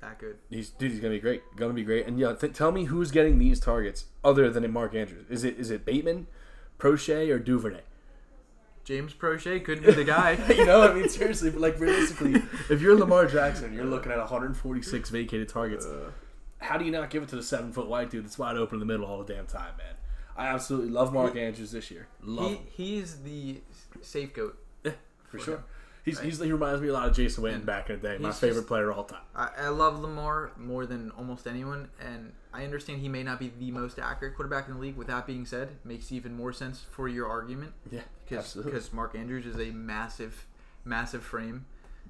[0.00, 0.38] that good.
[0.48, 1.42] He's dude, he's gonna be great.
[1.56, 2.06] Gonna be great.
[2.06, 5.26] And yeah, th- tell me who's getting these targets other than Mark Andrews?
[5.28, 6.28] Is it is it Bateman,
[6.78, 7.82] Proche, or Duvernay?
[8.90, 10.36] James Proche could be the guy.
[10.48, 14.18] you know, I mean, seriously, but like realistically, if you're Lamar Jackson, you're looking at
[14.18, 15.86] 146 vacated targets.
[15.86, 16.10] Uh.
[16.58, 18.74] How do you not give it to the seven foot white dude that's wide open
[18.74, 19.94] in the middle all the damn time, man?
[20.36, 22.08] I absolutely love Mark Andrews this year.
[22.20, 22.62] Love he, him.
[22.72, 23.60] he's the
[24.02, 24.58] safe goat.
[24.82, 25.56] Yeah, for for sure.
[25.58, 25.64] him.
[26.04, 28.18] He's, he's he reminds me a lot of Jason Witten back in the day.
[28.18, 29.22] My favorite just- player of all time.
[29.36, 33.52] I, I love Lamar more than almost anyone, and I understand he may not be
[33.58, 34.96] the most accurate quarterback in the league.
[34.96, 39.14] With that being said, makes even more sense for your argument Yeah, because because Mark
[39.14, 40.46] Andrews is a massive,
[40.84, 41.66] massive frame,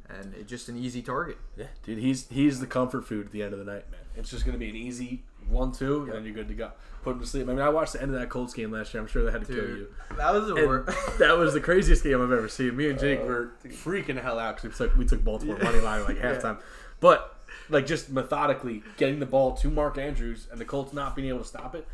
[0.08, 1.36] and it's just an easy target.
[1.56, 4.00] Yeah, dude, he's he's the comfort food at the end of the night, man.
[4.16, 6.72] It's just gonna be an easy one-two, and then you're good to go.
[7.02, 7.48] Put him to sleep.
[7.48, 9.02] I mean, I watched the end of that Colts game last year.
[9.02, 9.94] I'm sure they had to kill you.
[10.16, 10.98] that was the worst.
[11.18, 12.76] that was the craziest game I've ever seen.
[12.76, 15.58] Me and Jake oh, were freaking the hell out because we took we took Baltimore
[15.58, 16.34] money line like Yeah.
[16.34, 16.60] halftime,
[17.00, 17.39] but
[17.70, 21.40] like just methodically getting the ball to Mark Andrews and the Colts not being able
[21.40, 21.86] to stop it.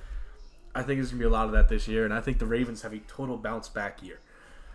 [0.74, 2.46] I think there's gonna be a lot of that this year, and I think the
[2.46, 4.20] Ravens have a total bounce back year.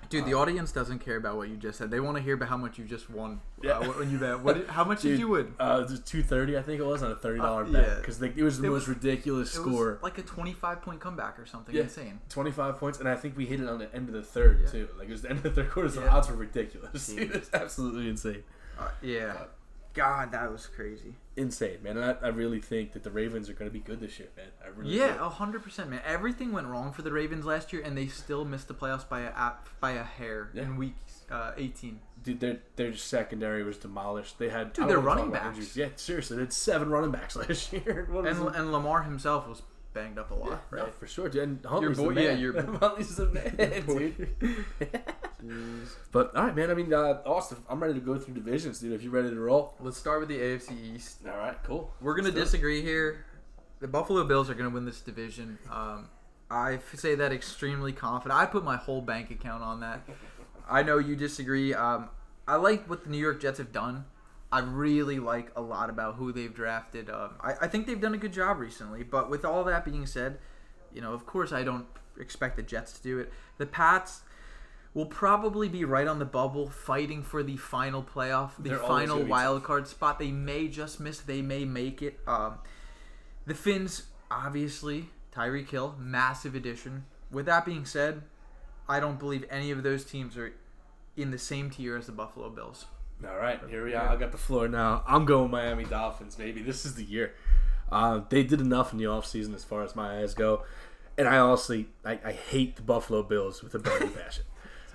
[0.09, 1.89] Dude, the audience doesn't care about what you just said.
[1.89, 3.39] They want to hear about how much you just won.
[3.63, 3.77] Yeah.
[3.77, 4.57] Uh, when you bet, what?
[4.57, 5.53] Did, how much did you win?
[5.57, 7.95] Uh, two thirty, I think it was on a thirty dollar Uh, bet yeah.
[7.95, 9.93] because it was the It most was- ridiculous It score.
[9.93, 11.83] was like a twenty-five point comeback or something Yeah.
[11.83, 12.19] insane.
[12.29, 14.69] 25 points, and I think we hit it on the end of the third Yeah.
[14.71, 14.87] too.
[14.97, 17.07] Like it was the end of the third quarter, so the odds were ridiculous.
[17.15, 17.31] Dude.
[17.33, 18.43] it's absolutely insane,
[18.79, 19.43] Uh, yeah.
[19.93, 21.15] God, that was crazy.
[21.35, 21.97] insane, man.
[21.97, 24.29] And I, I really think that the Ravens are going to be good this year,
[24.37, 24.47] man.
[24.63, 26.01] I really Yeah, hundred percent, man.
[26.05, 29.21] Everything went wrong for the Ravens last year, and they still missed the playoffs by
[29.21, 30.63] a by a hair Yeah.
[30.63, 30.95] in week
[31.29, 31.99] uh, eighteen.
[32.23, 32.39] dude.
[32.39, 34.37] Their their secondary was demolished.
[34.39, 35.47] They had Dude, their running backs.
[35.57, 35.77] injuries.
[35.77, 38.07] Yeah, seriously, they had seven running backs last year.
[38.25, 39.61] And and Lamar himself was
[39.93, 40.93] banged up a lot, yeah, no, right?
[40.95, 41.43] for sure, dude.
[41.43, 42.23] And Huntley's boy- the man.
[42.23, 43.55] yeah, your- Huntley's the man,
[43.87, 44.27] dude.
[46.11, 46.69] but all right, man.
[46.69, 48.93] I mean, uh, Austin, I'm ready to go through divisions, dude.
[48.93, 49.73] If you're ready to roll.
[49.79, 51.19] Let's start with the AFC East.
[51.27, 51.91] All right, cool.
[52.01, 52.45] We're gonna Let's do it.
[52.45, 53.25] disagree here.
[53.79, 55.57] The Buffalo Bills are gonna win this division.
[55.71, 56.09] Um,
[56.49, 58.39] I say that extremely confident.
[58.39, 60.01] I put my whole bank account on that.
[60.69, 61.73] I know you disagree.
[61.73, 62.09] Um,
[62.47, 64.05] I like what the New York Jets have done.
[64.51, 67.09] I really like a lot about who they've drafted.
[67.09, 69.03] Um, I, I think they've done a good job recently.
[69.03, 70.39] But with all that being said,
[70.93, 71.85] you know, of course, I don't
[72.19, 73.31] expect the Jets to do it.
[73.57, 74.21] The Pats
[74.93, 79.23] will probably be right on the bubble, fighting for the final playoff, the They're final
[79.23, 80.19] wild card spot.
[80.19, 81.19] They may just miss.
[81.19, 82.19] They may make it.
[82.27, 82.59] Um,
[83.45, 87.05] the Finns, obviously, Tyreek Hill, massive addition.
[87.31, 88.23] With that being said,
[88.89, 90.53] I don't believe any of those teams are
[91.15, 92.85] in the same tier as the Buffalo Bills.
[93.27, 94.09] All right, here we are.
[94.09, 95.03] I got the floor now.
[95.07, 96.63] I'm going Miami Dolphins, baby.
[96.63, 97.35] This is the year.
[97.91, 100.63] Uh, they did enough in the offseason as far as my eyes go.
[101.19, 104.45] And I honestly, I, I hate the Buffalo Bills with a burning passion.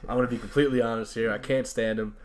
[0.08, 1.30] I'm going to be completely honest here.
[1.30, 2.16] I can't stand them.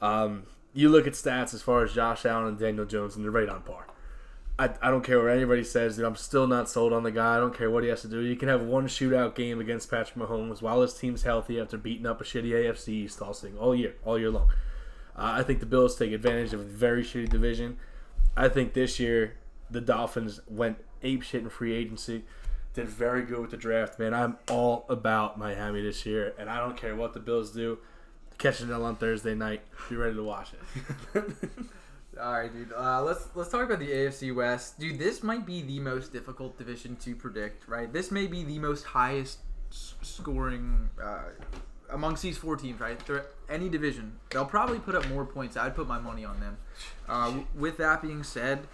[0.00, 0.44] Um,
[0.74, 3.48] you look at stats as far as Josh Allen and Daniel Jones, and they're right
[3.48, 3.86] on par.
[4.60, 6.04] I, I don't care what anybody says, dude.
[6.04, 7.36] I'm still not sold on the guy.
[7.36, 8.20] I don't care what he has to do.
[8.20, 12.06] You can have one shootout game against Patrick Mahomes while his team's healthy after beating
[12.06, 14.48] up a shitty AFC East all, all year, all year long.
[15.18, 17.76] Uh, I think the Bills take advantage of a very shitty division.
[18.36, 19.34] I think this year
[19.68, 22.24] the Dolphins went ape shit in free agency.
[22.74, 24.14] Did very good with the draft, man.
[24.14, 27.78] I'm all about Miami this year, and I don't care what the Bills do.
[28.36, 29.62] Catching it on Thursday night.
[29.88, 31.24] Be ready to watch it.
[32.20, 32.72] All right, dude.
[32.72, 34.98] Uh, let's let's talk about the AFC West, dude.
[34.98, 37.92] This might be the most difficult division to predict, right?
[37.92, 39.38] This may be the most highest
[39.70, 41.30] scoring uh,
[41.90, 42.98] amongst these four teams, right?
[43.06, 45.56] They're, any division, they'll probably put up more points.
[45.56, 46.58] I'd put my money on them.
[47.08, 48.66] Uh, with that being said,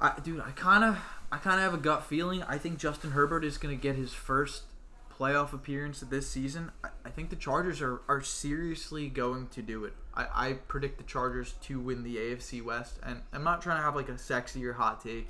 [0.00, 0.98] I, dude, I kind of
[1.32, 2.42] I kind of have a gut feeling.
[2.44, 4.64] I think Justin Herbert is going to get his first
[5.18, 6.70] playoff appearance this season.
[6.82, 9.94] I, I think the Chargers are, are seriously going to do it.
[10.14, 13.82] I, I predict the Chargers to win the AFC West, and I'm not trying to
[13.82, 15.28] have like a sexy or hot take.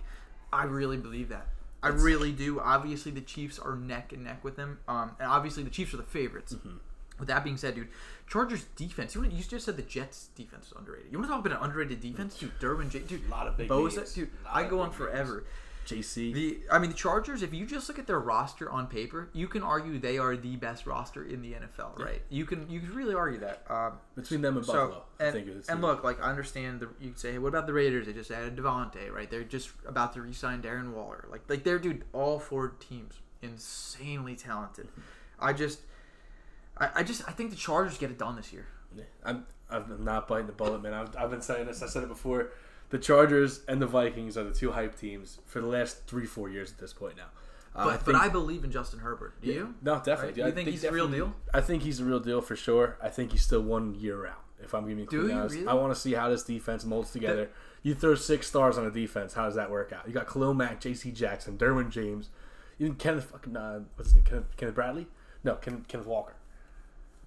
[0.53, 1.49] I really believe that.
[1.85, 2.61] I really do.
[2.61, 5.99] Obviously, the Chiefs are neck and neck with them, um, and obviously the Chiefs are
[5.99, 6.55] the favorites.
[7.19, 7.89] With that being said, dude,
[8.27, 9.15] Chargers defense.
[9.15, 11.13] You, you just said the Jets defense is underrated.
[11.13, 12.59] You want to talk about an underrated defense, dude?
[12.59, 14.15] Derwin, J, dude, A lot of big Bosa, names.
[14.15, 14.31] dude.
[14.51, 15.45] I go on names.
[15.85, 16.33] JC.
[16.33, 17.43] The I mean the Chargers.
[17.43, 20.57] If you just look at their roster on paper, you can argue they are the
[20.57, 22.23] best roster in the NFL, right?
[22.29, 23.65] You can you can really argue that.
[23.69, 26.81] Um, Between them and so Buffalo, I and, think it's and look, like I understand
[26.81, 28.07] the you could say, hey, what about the Raiders?
[28.07, 29.31] They just added Davante, right?
[29.31, 31.27] They're just about to re-sign Darren Waller.
[31.31, 34.89] Like like they're dude, all four teams insanely talented.
[35.39, 35.81] I just.
[36.77, 38.67] I, I just I think the Chargers get it done this year.
[38.97, 40.93] Yeah, I'm, I'm not biting the bullet, man.
[40.93, 41.83] I've, I've been saying this.
[41.83, 42.51] I said it before.
[42.95, 46.49] The Chargers and the Vikings are the two hype teams for the last three, four
[46.49, 47.25] years at this point now.
[47.75, 49.35] Uh, But, but I believe in Justin Herbert.
[49.43, 49.75] Do you?
[49.83, 50.27] no, definitely.
[50.29, 50.37] Right?
[50.37, 51.35] You I think he's a real deal?
[51.53, 52.97] I think he's a real deal for sure.
[53.03, 54.45] I think he's still one year out.
[54.63, 55.67] If I'm being Do completely you honest, really?
[55.67, 57.51] I want to see how this defense molds together.
[57.83, 60.07] You throw six stars on a defense, how does that work out?
[60.07, 61.11] You got Khalil Mack, J.C.
[61.11, 62.29] Jackson, Derwin James,
[62.79, 64.25] even Kenneth fucking uh, what's his name?
[64.25, 65.09] Kenneth, Kenneth Bradley?
[65.43, 66.35] No, Ken, Kenneth Walker.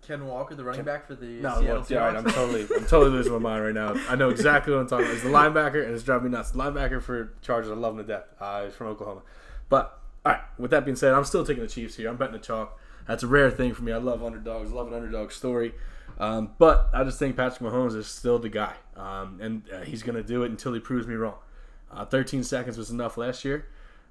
[0.08, 2.62] Ken Walker, the running back for the No, Seattle look, yeah, all right, I'm totally,
[2.62, 3.94] I'm totally losing my mind right now.
[4.08, 5.16] I know exactly what I'm talking about.
[5.16, 6.52] It's the linebacker, and it's driving me nuts.
[6.52, 8.24] The linebacker for Chargers, I love him to death.
[8.40, 9.24] Uh, he's from Oklahoma.
[9.68, 12.10] But all right, with that being said, I'm still taking the Chiefs here.
[12.10, 12.80] I'm betting the chalk.
[13.06, 13.92] That's a rare thing for me.
[13.92, 14.72] I love underdogs.
[14.72, 15.74] Love an underdog story.
[16.20, 20.04] Um, but I just think Patrick Mahomes is still the guy, um, and uh, he's
[20.04, 21.36] going to do it until he proves me wrong.
[21.92, 23.68] Uh, 13 seconds was enough last year.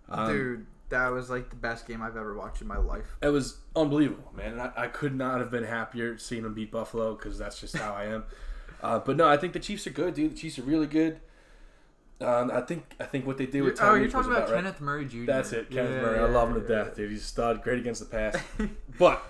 [0.09, 3.17] Um, Dude, that was like the best game I've ever watched in my life.
[3.23, 4.53] it was unbelievable, man.
[4.53, 7.77] And I, I could not have been happier seeing them beat Buffalo because that's just
[7.77, 8.25] how I am.
[8.83, 10.33] Uh, but no, I think the Chiefs are good, dude.
[10.33, 11.19] The Chiefs are really good.
[12.21, 14.57] Um, I think I think what they did with oh, Tyreek you're talking about, right.
[14.57, 15.25] Kenneth Murray Jr.
[15.25, 16.19] That's it, Kenneth Yeah, Murray.
[16.19, 17.11] I love him to yeah, death, dude.
[17.11, 18.37] He's a stud, great against the pass.
[18.99, 19.23] but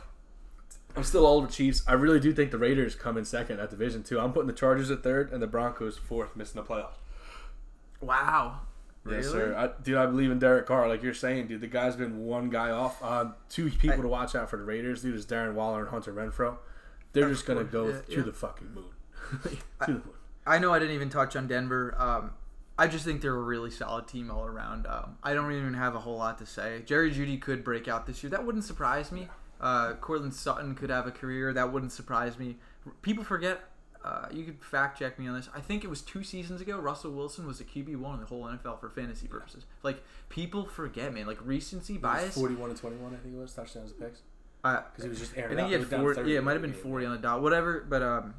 [0.96, 1.82] I'm still all over Chiefs.
[1.86, 4.20] I really do think the Raiders come in second at division two.
[4.20, 6.98] I'm putting the Chargers at third and the Broncos fourth, missing the playoffs.
[8.00, 8.60] Wow.
[9.10, 9.54] Yes, sir.
[9.56, 10.88] I, dude, I believe in Derek Carr.
[10.88, 13.02] Like you're saying, dude, the guy's been one guy off.
[13.02, 15.88] Uh, two people I- to watch out for the Raiders, dude, is Darren Waller and
[15.88, 16.56] Hunter Renfrow.
[17.12, 18.22] They're just gonna go yeah, to yeah.
[18.22, 18.90] the fucking moon.
[19.42, 20.02] to the moon.
[20.46, 21.94] I know I didn't even touch on Denver.
[21.98, 22.32] Um,
[22.78, 24.86] I just think they're a really solid team all around.
[24.86, 26.82] Um, I don't even have a whole lot to say.
[26.84, 28.30] Jerry Jeudy could break out this year.
[28.30, 29.28] That wouldn't surprise me.
[29.60, 31.52] Uh, Courtland Sutton could have a career.
[31.54, 32.56] That wouldn't surprise me.
[33.00, 33.64] People forget.
[34.06, 35.48] Uh, you could fact check me on this.
[35.52, 36.78] I think it was two seasons ago.
[36.78, 39.64] Russell Wilson was the QB one in the whole NFL for fantasy purposes.
[39.82, 41.26] Like people forget, man.
[41.26, 42.36] Like recency bias.
[42.36, 44.20] 41 and 21, I think it was touchdowns and picks.
[44.62, 45.66] Uh, Because he was just I airing think out.
[45.66, 46.30] he had 40.
[46.30, 47.42] Yeah, it might have been 40 on the dot.
[47.42, 47.84] Whatever.
[47.88, 48.34] But um,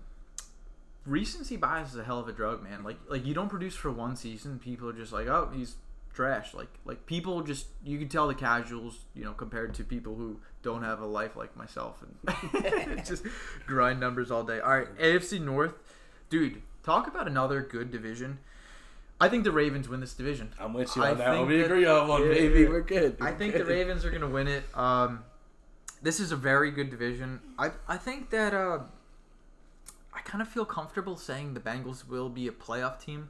[1.05, 2.83] recency bias is a hell of a drug, man.
[2.83, 5.75] Like like you don't produce for one season, people are just like, oh, he's
[6.17, 6.53] trash.
[6.55, 10.39] Like like people just you can tell the casuals, you know, compared to people who
[10.63, 13.23] don't have a life like myself and just
[13.67, 14.59] grind numbers all day.
[14.59, 15.75] All right, AFC North,
[16.29, 16.61] dude.
[16.83, 18.39] Talk about another good division.
[19.19, 20.53] I think the Ravens win this division.
[20.59, 21.47] I'm with you I on that one.
[21.47, 22.65] We that- agree on one, yeah, baby.
[22.67, 23.17] We're good.
[23.21, 23.65] I We're think the.
[23.65, 24.63] Ravens are going to win it.
[24.75, 25.23] Um,
[26.01, 27.39] this is a very good division.
[27.59, 28.79] I I think that uh,
[30.13, 33.29] I kind of feel comfortable saying the Bengals will be a playoff team.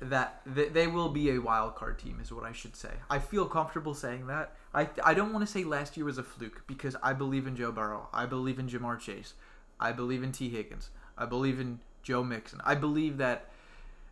[0.00, 2.90] That they, they will be a wild card team is what I should say.
[3.08, 4.54] I feel comfortable saying that.
[4.74, 7.56] I I don't want to say last year was a fluke because I believe in
[7.56, 8.08] Joe Burrow.
[8.12, 9.34] I believe in Ja'Marr Chase.
[9.80, 10.90] I believe in Tee Higgins.
[11.16, 12.60] I believe in Joe Mixon.
[12.64, 13.50] I believe that.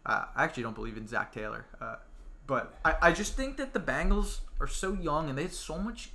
[0.07, 1.67] Uh, I actually don't believe in Zac Taylor.
[1.81, 1.97] Uh,
[2.47, 5.79] but I, I just think that the Bengals are so young and they had so
[5.79, 6.11] much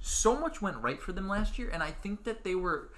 [0.00, 2.90] so much went right for them last year and I think that they were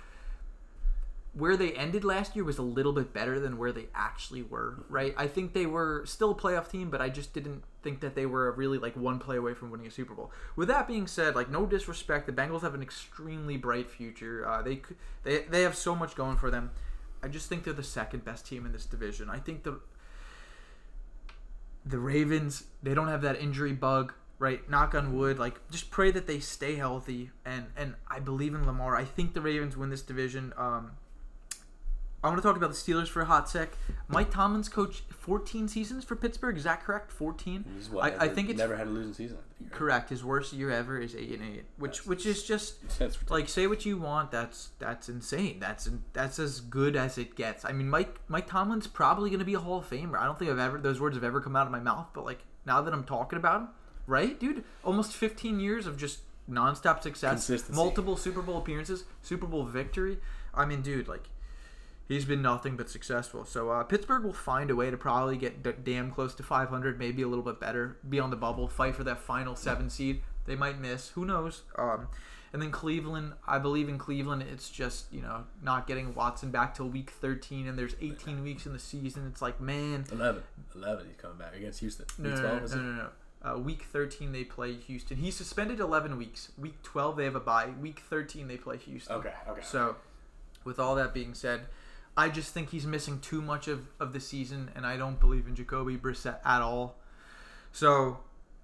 [1.37, 4.87] where they ended last year was a little bit better than where they actually were,
[4.89, 5.15] right?
[5.19, 8.25] I think they were still a playoff team, but I just didn't think that they
[8.25, 10.33] were really like one play away from winning a Super Bowl.
[10.57, 14.49] With that being said, like no disrespect, the Bengals have an extremely bright future.
[14.49, 14.81] Uh, they
[15.25, 16.71] they they have so much going for them.
[17.23, 19.29] I just think they're the second best team in this division.
[19.29, 19.81] I think the
[21.85, 24.69] the Ravens, they don't have that injury bug, right?
[24.71, 25.39] Knock on wood.
[25.39, 27.31] Like, just pray that they stay healthy.
[27.45, 28.97] And and I believe in Lamar.
[28.97, 30.55] I think the Ravens win this division.
[30.57, 30.93] Um,
[32.25, 33.77] I want to talk about the Steelers for a hot sec.
[34.09, 36.57] Mike Tomlin's coached 14 seasons for Pittsburgh.
[36.57, 37.13] Is that correct?
[37.13, 37.65] 14.
[37.77, 39.37] He's what, I, I think it's never had a losing season.
[39.59, 39.79] Think, right?
[39.79, 40.11] correct.
[40.11, 42.77] His worst year ever is eight and eight, which That's- which is just
[43.31, 44.31] like say what you want.
[44.31, 45.59] That's that's insane.
[45.61, 47.65] That's that's as good as it gets.
[47.65, 50.19] I mean, Mike Mike Tomlin's probably going to be a Hall of Famer.
[50.19, 52.25] I don't think I've ever those words have ever come out of my mouth, but
[52.25, 53.69] like now that I'm talking about him,
[54.07, 54.65] right, dude?
[54.83, 60.19] Almost 15 years of just nonstop success, multiple Super Bowl appearances, Super Bowl victory.
[60.55, 61.25] I mean, dude, like
[62.09, 63.45] he's been nothing but successful.
[63.45, 66.99] So uh, Pittsburgh will find a way to probably get d- damn close to 500,
[66.99, 70.23] maybe a little bit better, be on the bubble, fight for that final seven seed.
[70.47, 71.63] They might miss, who knows?
[71.77, 72.09] Um,
[72.53, 74.43] and then Cleveland, I believe in Cleveland.
[74.43, 78.65] It's just you know not getting Watson back till week 13, and there's 18 weeks
[78.65, 79.27] in the season.
[79.31, 80.43] It's like man, 11.
[80.75, 82.07] 11 he's coming back against Houston.
[82.19, 83.09] no, Week no, 12, no, is no, no, no.
[83.43, 85.19] Uh, week 13 they play Houston.
[85.19, 86.53] He's suspended 11 weeks.
[86.59, 87.71] Week 12 they have a bye.
[87.81, 89.17] Week 13 they play Houston.
[89.17, 89.61] Okay, okay.
[89.63, 89.97] So,
[90.65, 91.63] with all that being said,
[92.17, 95.47] I just think he's missing too much of, of the season, and I don't believe
[95.47, 96.97] in Jacoby Brissett at all.
[97.73, 98.19] So,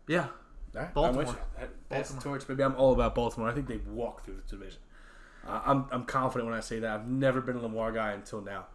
[0.08, 0.28] yeah,
[0.72, 1.24] right, Baltimore.
[1.26, 1.34] I'm.
[1.60, 2.38] That- That's Baltimore.
[2.38, 2.62] torch, baby.
[2.62, 3.48] I'm all about Baltimore.
[3.48, 4.80] I think they walk through the division.
[5.46, 6.90] Uh, I'm, I'm confident when I say that.
[6.90, 8.66] I've never been a Lamar guy until now.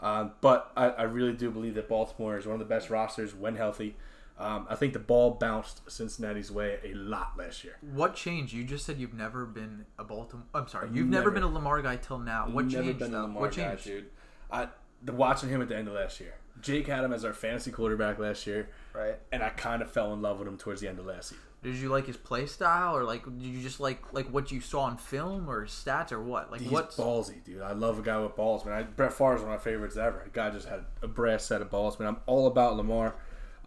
[0.00, 3.34] Um, but I, I really do believe that Baltimore is one of the best rosters
[3.34, 3.96] when healthy.
[4.38, 7.76] Um, I think the ball bounced Cincinnati's way a lot last year.
[7.80, 8.52] what changed?
[8.52, 10.46] You just said you've never been a Baltimore.
[10.54, 12.48] I'm sorry, you've never, never- been a Lamar guy till now.
[12.48, 12.98] What never changed?
[13.00, 13.22] been a?
[13.22, 14.06] Lamar what guy, dude.
[14.50, 14.68] I
[15.02, 16.34] the watching him at the end of last year.
[16.60, 19.14] Jake had him as our fantasy quarterback last year, Right.
[19.30, 21.44] and I kind of fell in love with him towards the end of last season.
[21.62, 24.60] Did you like his play style, or like did you just like like what you
[24.60, 26.52] saw in film, or stats, or what?
[26.52, 27.62] Like He's what's ballsy, dude.
[27.62, 28.74] I love a guy with balls, man.
[28.74, 30.22] I, Brett Favre is one of my favorites ever.
[30.24, 32.08] The guy just had a brass set of balls, man.
[32.08, 33.14] I'm all about Lamar,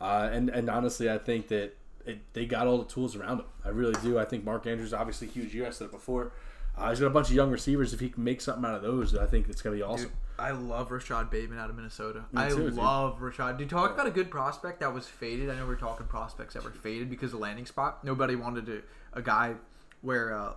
[0.02, 3.46] uh, and and honestly, I think that it, they got all the tools around him.
[3.64, 4.18] I really do.
[4.18, 5.68] I think Mark Andrews obviously huge year.
[5.68, 6.32] I said it before.
[6.76, 7.94] Uh, he's got a bunch of young receivers.
[7.94, 10.08] If he can make something out of those, I think it's gonna be awesome.
[10.08, 12.26] Dude, I love Rashod Bateman out of Minnesota.
[12.36, 12.74] I too, dude.
[12.74, 13.60] love Rashod.
[13.60, 15.50] Dude, talk about a good prospect that was faded.
[15.50, 18.04] I know we're talking prospects that were faded because of landing spot.
[18.04, 18.82] Nobody wanted to,
[19.14, 19.56] a guy
[20.02, 20.54] where uh,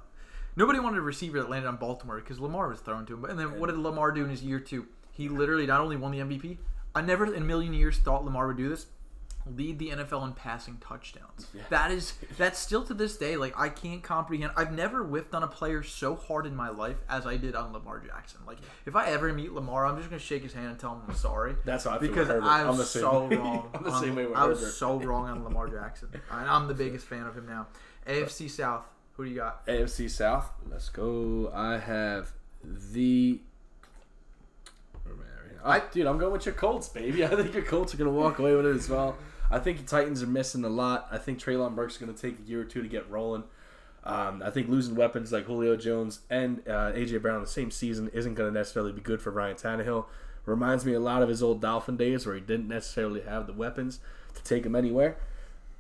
[0.56, 3.20] nobody wanted a receiver that landed on Baltimore because Lamar was thrown to him.
[3.20, 4.86] But and then what did Lamar do in his year two?
[5.12, 6.56] He literally not only won the MVP.
[6.94, 8.86] I never in a million years thought Lamar would do this.
[9.46, 11.48] Lead the NFL in passing touchdowns.
[11.68, 14.52] That is that's still to this day like I can't comprehend.
[14.56, 17.72] I've never whiffed on a player so hard in my life as I did on
[17.74, 18.40] Lamar Jackson.
[18.46, 21.02] Like if I ever meet Lamar, I'm just gonna shake his hand and tell him
[21.06, 21.56] I'm sorry.
[21.66, 22.30] That's how I because.
[22.30, 23.36] I I'm was the same so way.
[23.36, 23.70] wrong.
[23.74, 24.72] I'm the on- same way I was Herbert.
[24.72, 26.08] so wrong on Lamar Jackson.
[26.30, 27.66] And I'm the biggest fan of him now.
[28.08, 28.86] AFC South.
[29.16, 29.66] Who do you got?
[29.66, 30.50] AFC South.
[30.70, 31.50] Let's go.
[31.54, 32.32] I have
[32.64, 33.40] the.
[35.06, 35.70] I at right now?
[35.70, 37.24] I, oh, dude, I'm going with your Colts, baby.
[37.26, 39.16] I think your Colts are going to walk away with it as well.
[39.50, 41.08] I think the Titans are missing a lot.
[41.10, 43.44] I think Treylon Burks is going to take a year or two to get rolling.
[44.04, 47.70] Um, I think losing weapons like Julio Jones and uh, AJ Brown in the same
[47.70, 50.06] season isn't going to necessarily be good for Ryan Tannehill.
[50.44, 53.54] Reminds me a lot of his old Dolphin days where he didn't necessarily have the
[53.54, 54.00] weapons
[54.34, 55.16] to take him anywhere.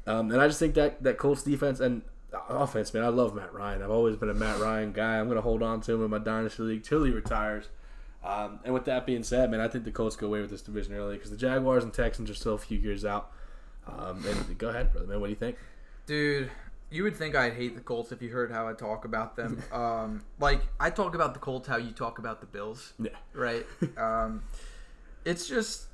[0.06, 2.02] Um, and I just think that that Colts defense and
[2.48, 3.82] offense, man, I love Matt Ryan.
[3.82, 5.18] I've always been a Matt Ryan guy.
[5.18, 7.68] I'm going to hold on to him in my dynasty league till he retires.
[8.24, 10.62] Um, and with that being said, man, I think the Colts go away with this
[10.62, 13.30] division early because the Jaguars and Texans are still a few years out.
[13.86, 15.20] Um, and go ahead, brother, man.
[15.20, 15.56] What do you think?
[16.06, 16.50] Dude,
[16.90, 19.62] you would think I'd hate the Colts if you heard how I talk about them.
[19.72, 22.92] Um, like I talk about the Colts how you talk about the Bills.
[22.98, 23.10] Yeah.
[23.32, 23.66] right?
[23.98, 24.42] Um,
[25.24, 25.86] it's just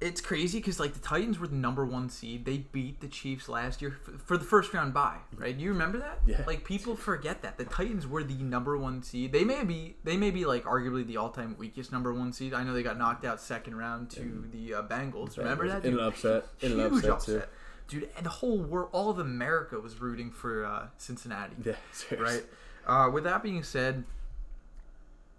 [0.00, 2.44] it's crazy because like the Titans were the number one seed.
[2.44, 5.56] They beat the Chiefs last year f- for the first round bye, right?
[5.56, 6.20] Do you remember that?
[6.26, 6.42] Yeah.
[6.46, 9.32] Like people forget that the Titans were the number one seed.
[9.32, 12.54] They may be they may be like arguably the all time weakest number one seed.
[12.54, 15.36] I know they got knocked out second round to the uh, Bengals.
[15.36, 15.84] Remember that?
[15.84, 16.46] In Dude, an upset.
[16.60, 17.48] In an Huge upset, upset.
[17.88, 22.18] Dude, and the whole world, all of America was rooting for uh, Cincinnati Yeah, seriously.
[22.36, 22.44] right?
[22.86, 24.04] Uh, with that being said,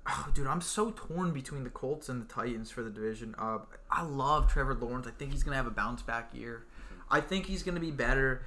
[0.08, 3.36] oh, dude, I'm so torn between the Colts and the Titans for the division.
[3.38, 3.60] Uh,
[3.90, 5.08] I love Trevor Lawrence.
[5.08, 6.66] I think he's gonna have a bounce back year.
[7.10, 8.44] I think he's gonna be better.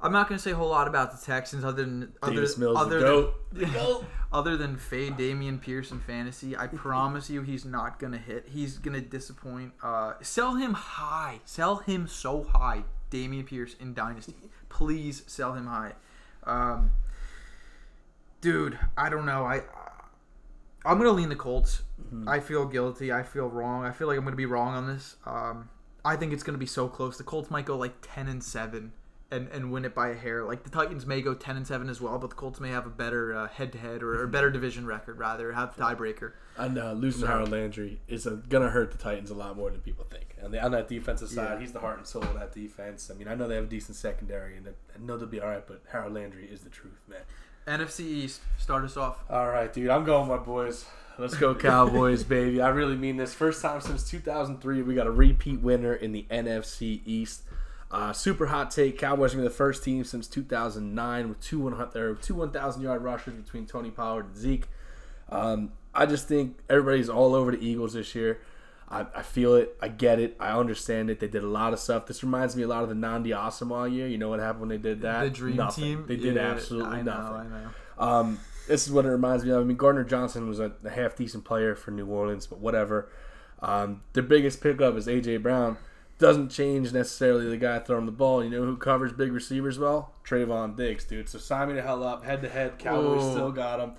[0.00, 2.42] I'm not gonna say a whole lot about the Texans other than other,
[2.76, 3.72] other the than.
[3.72, 4.04] Goat.
[4.32, 6.56] other than fade Dameon Pierce in fantasy.
[6.56, 8.48] I promise you, he's not gonna hit.
[8.48, 9.72] He's gonna disappoint.
[9.82, 11.40] Uh, sell him high.
[11.44, 14.34] Sell him so high, Dameon Pierce in dynasty.
[14.68, 15.92] Please sell him high.
[16.42, 16.90] Um,
[18.40, 19.44] dude, I don't know.
[19.44, 19.62] I
[20.84, 21.82] I'm gonna lean the Colts.
[22.26, 23.12] I feel guilty.
[23.12, 23.84] I feel wrong.
[23.84, 25.16] I feel like I'm gonna be wrong on this.
[25.26, 25.68] Um,
[26.04, 27.16] I think it's gonna be so close.
[27.16, 28.92] The Colts might go like ten and seven.
[29.30, 30.44] And, and win it by a hair.
[30.44, 32.86] Like the Titans may go ten and seven as well, but the Colts may have
[32.86, 36.32] a better uh, head-to-head or a better division record, rather have tiebreaker.
[36.56, 39.80] And uh, losing Harold Landry is uh, gonna hurt the Titans a lot more than
[39.80, 40.36] people think.
[40.40, 41.58] And the, on that defensive side, Yeah.
[41.60, 43.10] he's the heart and soul of that defense.
[43.12, 45.48] I mean, I know they have a decent secondary, and I know they'll be all
[45.48, 45.66] right.
[45.66, 47.22] But Harold Landry is the truth, man.
[47.66, 49.24] NFC East, start us off.
[49.30, 50.84] All right, dude, I'm going, my boys.
[51.18, 52.60] Let's go, Cowboys, baby.
[52.60, 53.32] I really mean this.
[53.32, 57.42] First time since 2003, we got a repeat winner in the NFC East.
[57.90, 58.98] Uh, super hot take.
[58.98, 63.02] Cowboys are gonna be the first team since 2009 with two 100 two 1,000 yard
[63.02, 64.66] rushers between Tony Pollard and Zeke.
[65.28, 68.40] Um, I just think everybody's all over the Eagles this year.
[68.88, 69.76] I, I feel it.
[69.80, 70.36] I get it.
[70.38, 71.20] I understand it.
[71.20, 72.06] They did a lot of stuff.
[72.06, 74.06] This reminds me a lot of the Nnamdi Asomugha year.
[74.06, 75.22] You know what happened when they did that?
[75.22, 75.84] The Dream nothing.
[75.84, 76.04] Team.
[76.06, 77.52] They did Yeah, absolutely I know, nothing.
[77.52, 77.70] I know.
[77.98, 79.60] Um, this is what it reminds me of.
[79.60, 83.08] I mean, Gardner Johnson was a, a half decent player for New Orleans, but whatever.
[83.60, 85.78] Um, their biggest pickup is AJ Brown.
[86.18, 88.44] Doesn't change necessarily the guy throwing the ball.
[88.44, 90.12] You know who covers big receivers well?
[90.24, 91.28] Trevon Diggs, dude.
[91.28, 92.24] So sign me the hell up.
[92.24, 93.94] Head to head, Cowboys still got him.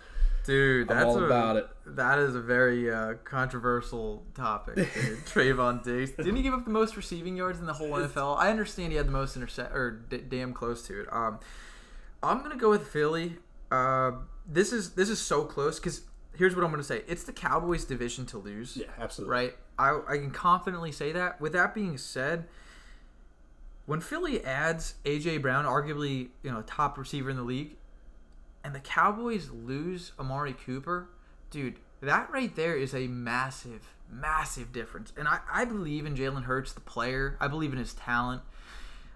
[0.45, 1.67] Dude, I'm that's all a, about it.
[1.87, 4.75] That is a very uh, controversial topic.
[4.75, 4.85] Dude.
[5.25, 8.37] Trevon Diggs didn't he give up the most receiving yards in the whole NFL?
[8.37, 11.07] I understand he had the most intercept or d- damn close to it.
[11.11, 11.39] Um,
[12.21, 13.37] I'm gonna go with Philly.
[13.71, 14.11] Uh,
[14.47, 16.01] this is this is so close because
[16.37, 17.03] here's what I'm gonna say.
[17.07, 18.77] It's the Cowboys' division to lose.
[18.77, 19.33] Yeah, absolutely.
[19.33, 19.55] right?
[19.77, 21.41] I, I can confidently say that.
[21.41, 22.45] With that being said,
[23.85, 27.75] when Philly adds AJ Brown, arguably you know top receiver in the league,
[28.65, 31.07] and the Cowboys lose Amari Cooper,
[31.51, 35.13] dude, that right there is a massive, massive difference.
[35.15, 37.37] And I, I believe in Jalen Hurts, the player.
[37.39, 38.41] I believe in his talent.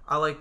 [0.07, 0.39] I like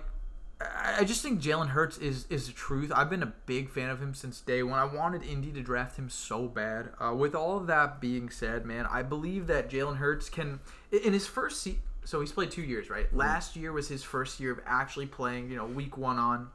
[0.61, 2.91] I just think Jalen Hurts is is the truth.
[2.93, 4.77] I've been a big fan of him since day one.
[4.77, 6.89] I wanted Indy to draft him so bad.
[6.99, 10.59] Uh, with all of that being said, man, I believe that Jalen Hurts can
[10.91, 11.81] in his first season.
[12.03, 13.11] So he's played two years, right?
[13.13, 15.49] Last year was his first year of actually playing.
[15.49, 16.49] You know, week one on.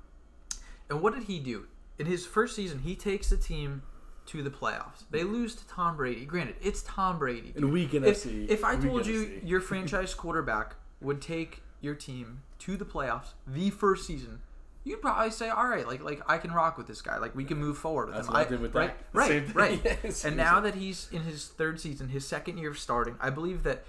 [0.90, 1.66] And what did he do
[1.98, 2.80] in his first season?
[2.80, 3.82] He takes the team
[4.26, 5.04] to the playoffs.
[5.10, 6.24] They lose to Tom Brady.
[6.24, 7.52] Granted, it's Tom Brady.
[7.56, 8.48] In week If, NFC.
[8.48, 9.48] if I told you NFC.
[9.48, 14.40] your franchise quarterback would take your team to the playoffs the first season,
[14.82, 17.18] you'd probably say, "All right, like like I can rock with this guy.
[17.18, 18.98] Like we can move forward with That's him." what I did with right, Dak.
[19.12, 19.98] right, right.
[20.04, 23.28] Yes, and now that he's in his third season, his second year of starting, I
[23.28, 23.84] believe that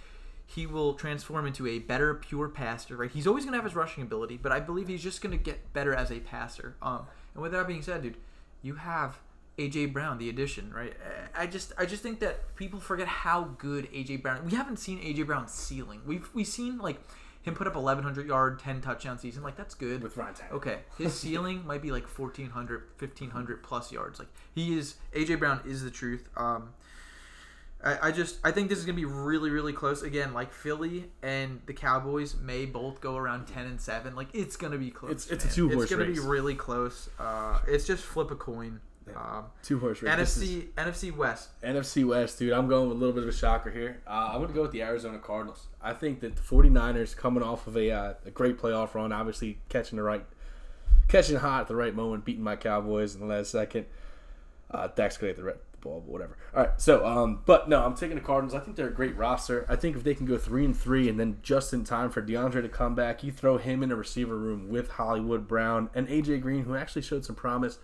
[0.46, 2.98] he will transform into a better pure passer.
[2.98, 5.72] Right, he's always gonna have his rushing ability, but I believe he's just gonna get
[5.72, 6.76] better as a passer.
[6.82, 8.18] Um, and with that being said, dude,
[8.64, 9.20] you have
[9.60, 10.94] AJ Brown, the addition, right?
[11.38, 14.44] I just, I just think that people forget how good AJ Brown.
[14.46, 16.02] We haven't seen AJ Brown's ceiling.
[16.06, 16.98] We've, we've seen like
[17.44, 19.44] him put up 1100 yard, 10 touchdown season.
[19.44, 20.02] Like that's good.
[20.02, 20.52] with Ryan Tannehill.
[20.54, 24.18] Okay, his ceiling might be like 1400, 1500 plus yards.
[24.18, 26.28] Like he is AJ Brown is the truth.
[26.36, 26.70] Um,
[27.84, 30.34] I, I just I think this is gonna be really really close again.
[30.34, 34.16] Like Philly and the Cowboys may both go around ten and seven.
[34.16, 35.12] Like it's gonna be close.
[35.12, 36.20] It's- it's a two-horse It's gonna race.
[36.20, 37.10] be really close.
[37.20, 38.80] Uh, it's just flip a coin.
[39.16, 40.16] Um, Two horse race.
[40.16, 40.68] This is- NFC
[41.12, 41.50] NFC West.
[41.62, 42.54] NFC West, dude.
[42.54, 44.02] I'm going with a little bit of a shocker here.
[44.08, 45.68] Uh, I'm going to go with the Arizona Cardinals.
[45.80, 49.60] I think that the 49ers coming off of a, uh, a great playoff run, obviously
[49.70, 50.26] catching the right,
[51.08, 53.86] catching hot at the right moment, beating my Cowboys in the last second.
[54.72, 55.54] Uh, Dak's going to get the
[55.86, 56.38] red ball, but whatever.
[56.56, 58.54] All right, so um, but no, I'm taking the Cardinals.
[58.54, 59.66] I think they're a great roster.
[59.70, 62.22] I think if they can go three and three, and then just in time for
[62.22, 66.08] DeAndre to come back, you throw him in a receiver room with Hollywood Brown and
[66.08, 67.80] AJ Green, who actually showed some promise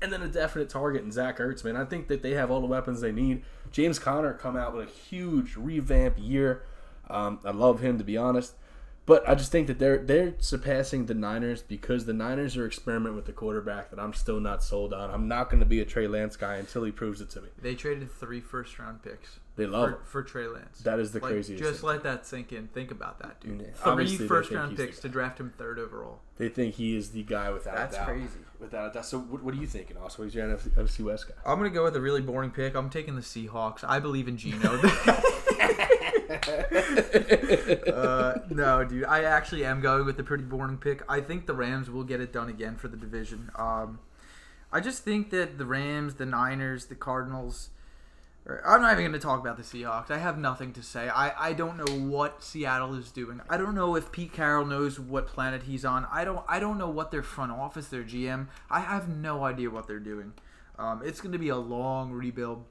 [0.00, 1.76] and then a definite target in Zach Ertz, man.
[1.76, 3.44] I think that they have all the weapons they need.
[3.70, 6.64] James Conner come out with a huge revamp year.
[7.08, 8.54] Um, I love him to be honest,
[9.04, 13.16] but I just think that they're they're surpassing the Niners because the Niners are experimenting
[13.16, 15.10] with the quarterback that I'm still not sold on.
[15.10, 17.48] I'm not going to be a Trey Lance guy until he proves it to me.
[17.60, 20.78] They traded three first round picks They love for, for Trey Lance.
[20.80, 21.88] That is the Like, craziest Just thing.
[21.88, 22.68] let that sink in.
[22.68, 23.60] Think about that, dude.
[23.60, 26.20] Yeah, Three obviously they first think round picks to draft him third overall.
[26.36, 28.06] They think he is the guy without That's a doubt.
[28.08, 28.38] crazy.
[28.60, 29.06] Without a doubt.
[29.06, 29.96] So what, what are you thinking?
[29.96, 31.34] Also, he's your NFC, NFC West guy.
[31.44, 32.76] I'm gonna go with a really boring pick.
[32.76, 33.82] I'm taking the Seahawks.
[33.82, 34.80] I believe in Geno.
[38.50, 39.04] no, dude.
[39.04, 41.02] I actually am going with a pretty boring pick.
[41.08, 43.50] I think the Rams will get it done again for the division.
[43.56, 44.00] Um,
[44.72, 47.70] I just think that the Rams, the Niners, the Cardinals.
[48.66, 50.10] I'm not even going to talk about the Seahawks.
[50.10, 51.08] I have nothing to say.
[51.08, 53.40] I, I don't know what Seattle is doing.
[53.48, 56.08] I don't know if Pete Carroll knows what planet he's on.
[56.10, 58.48] I don't I don't know what their front office, their GM.
[58.68, 60.32] I have no idea what they're doing.
[60.78, 62.64] Um, it's going to be a long rebuild.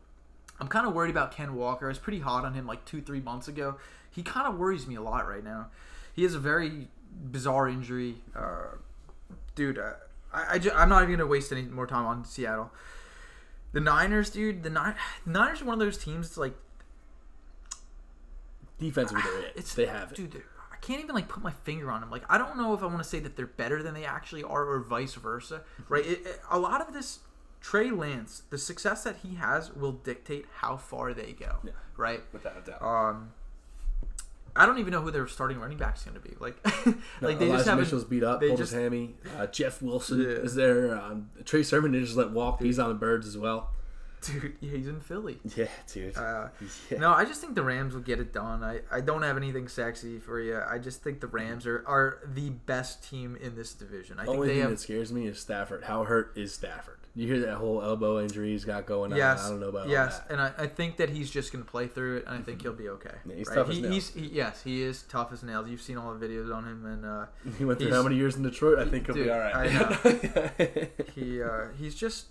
[0.62, 1.86] I'm kind of worried about Ken Walker.
[1.86, 3.78] I was pretty hot on him like two, three months ago.
[4.12, 5.68] He kind of worries me a lot right now.
[6.14, 6.88] He has a very
[7.32, 8.18] bizarre injury.
[8.36, 8.76] Uh,
[9.56, 9.94] dude, uh,
[10.32, 12.72] I, I ju- I'm not even going to waste any more time on Seattle.
[13.74, 14.94] The Niners, dude, the Ni-
[15.26, 16.54] Niners are one of those teams that's like,
[18.80, 19.54] Defensively, they're it.
[19.56, 20.16] it's they have it.
[20.16, 22.10] Dude, I can't even like put my finger on them.
[22.10, 24.44] Like, I don't know if I want to say that they're better than they actually
[24.44, 25.62] are, or vice versa.
[25.88, 26.06] Right?
[26.06, 27.20] It, it- a lot of this
[27.62, 31.58] Trey Lance, the success that he has, will dictate how far they go.
[31.64, 31.72] Yeah.
[31.96, 32.22] Right?
[32.34, 32.82] Without a doubt.
[32.82, 33.32] Um,
[34.56, 36.36] I don't even know who their starting running back's going to be.
[36.40, 36.58] Like,
[37.22, 37.78] like they Elijah just.
[37.78, 39.16] Mitchell's beat up, they pulled just- his hammy.
[39.38, 40.28] Uh, Jeff Wilson Yeah.
[40.28, 40.98] is there.
[41.00, 42.62] Um, Trey Sermon just let walk.
[42.62, 43.70] He's on the birds as well.
[44.24, 45.40] Dude, yeah, he's in Philly.
[45.56, 46.16] Yeah, dude.
[46.16, 46.50] Uh,
[46.92, 47.00] yeah.
[47.00, 48.64] No, I just think the Rams will get it done.
[48.64, 50.60] I, I don't have anything sexy for you.
[50.68, 54.20] I just think the Rams are, are the best team in this division.
[54.20, 55.86] I think Only they thing have that scares me is Stafford.
[55.86, 57.00] How hurt is Stafford?
[57.14, 59.46] You hear that whole elbow injury he's got going Yes, on.
[59.46, 59.92] I don't know about that.
[59.92, 60.32] yes, that.
[60.32, 62.62] and I, I think that he's just going to play through it, and I think
[62.62, 63.10] he'll be okay.
[63.26, 63.56] Yeah, he's right?
[63.56, 64.10] tough as nails.
[64.12, 65.68] He, yes, he is tough as nails.
[65.68, 67.26] You've seen all the videos on him, and uh,
[67.58, 68.80] He went through how many years in Detroit?
[68.80, 69.54] I think he'll Dude, be all right.
[69.56, 72.28] I he uh, he's just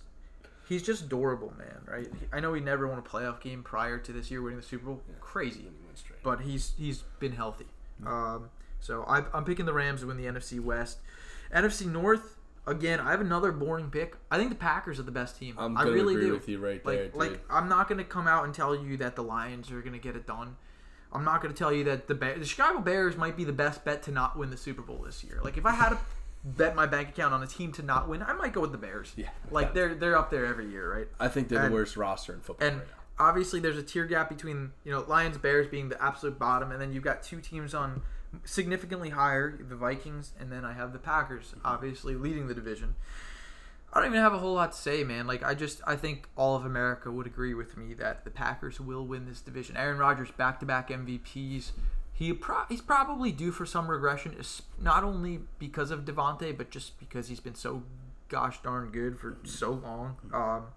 [0.67, 1.81] he's just durable, man.
[1.85, 2.07] Right?
[2.33, 4.85] I know he never won a playoff game prior to this year winning the Super
[4.85, 5.01] Bowl.
[5.19, 5.67] Crazy,
[6.23, 7.67] but he's he's been healthy.
[8.05, 10.97] Um, so I, I'm picking the Rams to win the NFC West.
[11.53, 12.37] NFC North
[12.67, 12.99] again.
[12.99, 14.15] I have another boring pick.
[14.29, 15.55] I think the Packers are the best team.
[15.57, 16.33] I'm I really agree do.
[16.33, 17.15] with you right like there, dude.
[17.15, 20.15] like I'm not gonna come out and tell you that the Lions are gonna get
[20.15, 20.55] it done.
[21.13, 23.83] I'm not gonna tell you that the Bear, the Chicago Bears might be the best
[23.83, 25.39] bet to not win the Super Bowl this year.
[25.43, 25.97] Like if I had to
[26.43, 28.77] bet my bank account on a team to not win, I might go with the
[28.77, 29.11] Bears.
[29.15, 31.07] Yeah, like they're they're up there every year, right?
[31.19, 32.87] I think they're And- the worst roster in football And right
[33.19, 36.81] obviously, there's a tier gap between you know Lions, Bears being the absolute bottom, and
[36.81, 38.01] then you've got two teams on
[38.45, 42.95] significantly higher, the Vikings, and then I have the Packers, obviously leading the division.
[43.93, 45.27] I don't even have a whole lot to say, man.
[45.27, 48.79] Like I just I think all of America would agree with me that the Packers
[48.79, 49.75] will win this division.
[49.75, 51.71] Aaron Rodgers back to back MVPs.
[52.13, 56.69] he pro- he's probably due for some regression, es- not only because of Davante, but
[56.69, 57.83] just because he's been so
[58.29, 60.15] gosh darn good for so long.
[60.33, 60.67] Um,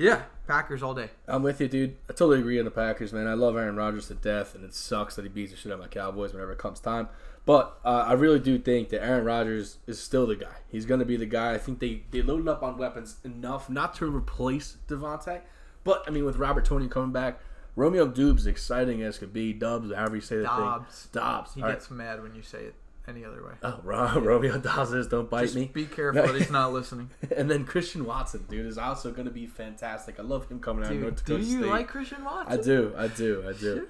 [0.00, 1.10] yeah, Packers all day.
[1.28, 1.96] I'm with you, dude.
[2.08, 3.26] I totally agree on the Packers, man.
[3.26, 5.74] I love Aaron Rodgers to death, and it sucks that he beats the shit out
[5.74, 7.08] of my Cowboys whenever it comes time.
[7.44, 10.56] But uh, I really do think that Aaron Rodgers is still the guy.
[10.68, 11.52] He's going to be the guy.
[11.52, 15.42] I think they, they loaded up on weapons enough not to replace Davante.
[15.84, 17.38] But, I mean, with Robert Tonyan coming back,
[17.76, 21.02] Romeo Dubes, exciting as could be, Dubs, however you say the Dobbs.
[21.04, 21.20] thing.
[21.20, 21.54] Dobbs.
[21.54, 21.74] He All right.
[21.74, 22.74] gets mad when you say it
[23.10, 23.52] any other way.
[23.62, 25.70] Oh, Ro- Romeo is, don't bite Just me.
[25.72, 27.10] be careful that he's not listening.
[27.36, 30.18] and then Christian Watson, dude, is also going to be fantastic.
[30.18, 31.70] I love him coming out of North Dude, do you State.
[31.70, 32.58] like Christian Watson?
[32.58, 33.86] I do, I do, I do.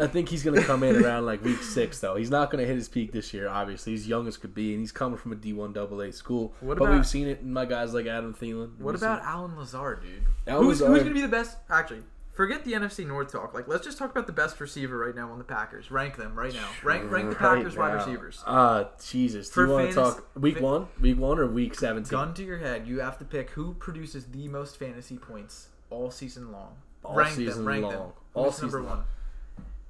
[0.00, 2.16] I think he's going to come in around like week six, though.
[2.16, 3.92] He's not going to hit his peak this year, obviously.
[3.92, 6.54] He's young as could be, and he's coming from a D1 AA school.
[6.60, 8.78] What but about- we've seen it in my guys like Adam Thielen.
[8.78, 10.24] What about Allen Lazard, dude?
[10.46, 11.58] Allen who's Lazard- who's gonna be the best?
[11.68, 12.02] Actually,
[12.32, 13.54] forget the NFC North talk.
[13.54, 15.90] Like, let's just talk about the best receiver right now on the Packers.
[15.90, 16.68] Rank them right now.
[16.82, 18.42] Rank rank the Right Packers wide receivers.
[18.46, 19.48] Ah, Jesus.
[19.48, 20.86] Do For you want to talk week fa- one?
[21.00, 22.10] Week one or week 17?
[22.10, 26.10] Gun to your head, you have to pick who produces the most fantasy points all
[26.10, 26.74] season long.
[27.04, 27.68] All rank season them.
[27.68, 27.92] Rank long.
[27.92, 28.02] them.
[28.34, 29.04] All Who's number season one?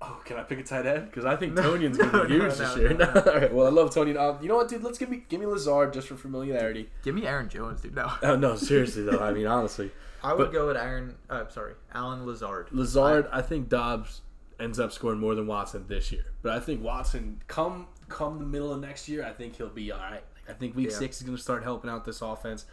[0.05, 1.07] Oh, can I pick a tight end?
[1.07, 2.95] Because I think No, Tonyan's going to no, be huge no, this no, year.
[2.95, 3.20] no, no.
[3.32, 4.16] All right, well, I love Tony.
[4.16, 4.82] Uh, you know what, dude?
[4.82, 6.88] Let's give me give me Lazard just for familiarity.
[7.05, 7.95] Give me Aaron Jones, dude.
[7.95, 9.20] No, Oh, no, seriously, though.
[9.20, 9.93] I mean, honestly.
[10.23, 11.16] I would But- go with Aaron.
[11.29, 12.68] Uh, sorry, Allen Lazard.
[12.73, 14.23] Lazard, I, think Dobbs
[14.61, 16.25] ends up scoring more than Watson this year.
[16.43, 19.91] But I think Watson, come come the middle of next year, I think he'll be
[19.91, 20.23] all right.
[20.49, 20.97] I think week Yeah.
[20.97, 22.66] six is going to start helping out this offense.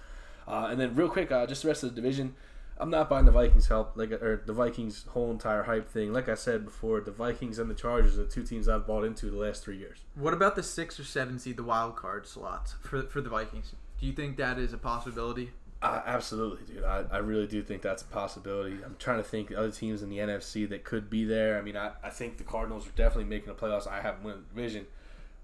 [0.48, 2.36] Uh, and then real quick, uh, just the rest of the division.
[2.82, 6.14] I'm not buying the Vikings help, like or the Vikings whole entire hype thing.
[6.14, 9.04] Like I said before, the Vikings and the Chargers are the two teams I've bought
[9.04, 10.00] into the last three years.
[10.16, 13.74] What about the six or seven seed, the wild card slots for for the Vikings?
[14.00, 15.52] Do you think that is a possibility?
[15.82, 16.84] Uh, absolutely, dude.
[16.84, 18.78] I, I really do think that's a possibility.
[18.84, 21.58] I'm trying to think other teams in the NFC that could be there.
[21.58, 23.88] I mean, I, I think the Cardinals are definitely making the playoffs.
[23.88, 24.88] I haven't won the division.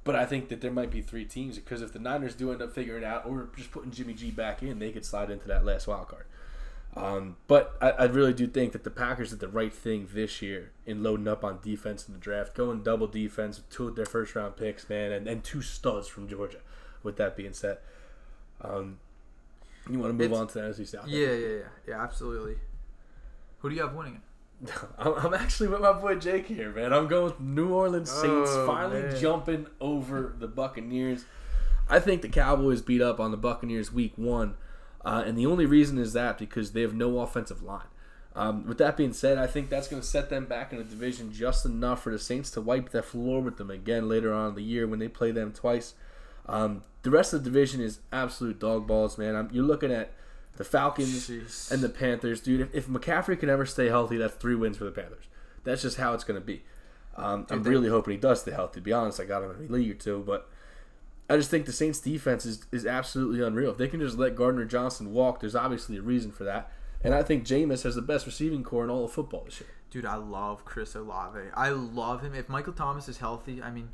[0.03, 2.61] But I think that there might be three teams because if the Niners do end
[2.61, 5.65] up figuring out or just putting Jimmy G back in, they could slide into that
[5.65, 6.25] last wild card.
[6.95, 10.41] Um, but I, I really do think that the Packers did the right thing this
[10.41, 13.95] year in loading up on defense in the draft, going double defense with two of
[13.95, 16.59] their first round picks, man, and, and two studs from Georgia.
[17.01, 17.79] With that being said,
[18.61, 18.99] um,
[19.89, 21.07] you want to move It's- on to the NFC South?
[21.07, 21.57] Yeah, yeah, yeah,
[21.87, 22.55] yeah, absolutely.
[23.59, 24.21] Who do you have winning
[24.63, 24.71] it?
[24.97, 26.93] I'm, actually with my boy Jake here, man.
[26.93, 29.19] I'm going with New Orleans Saints Oh, finally man.
[29.19, 31.25] jumping over the Buccaneers.
[31.89, 34.55] I think the Cowboys beat up on the Buccaneers week one,
[35.03, 37.87] uh, and the only reason is that because they have no offensive line.
[38.35, 40.83] Um, with that being said, I think that's going to set them back in the
[40.83, 44.49] division just enough for the Saints to wipe the floor with them again later on
[44.49, 45.93] in the year when they play them twice.
[46.47, 49.35] Um, the rest of the division is absolute dog balls, man.
[49.35, 50.11] I'm, you're looking at
[50.57, 51.71] the Falcons Jeez.
[51.71, 52.61] and the Panthers, dude.
[52.61, 55.25] If, if McCaffrey can ever stay healthy, that's three wins for the Panthers.
[55.63, 56.63] That's just how it's going to be.
[57.15, 58.79] Um, I'm they- really hoping he does stay healthy.
[58.79, 60.49] To be honest, I got him in a league or two, but
[61.29, 63.69] I just think the Saints' defense is, is absolutely unreal.
[63.69, 66.71] If they can just let Gardner Johnson walk, there's obviously a reason for that.
[67.03, 69.69] And I think Jameis has the best receiving corps in all of football this year.
[69.91, 71.39] Dude, I love Chris Olave.
[71.55, 72.33] I love him.
[72.33, 73.89] If Michael Thomas is healthy, I mean,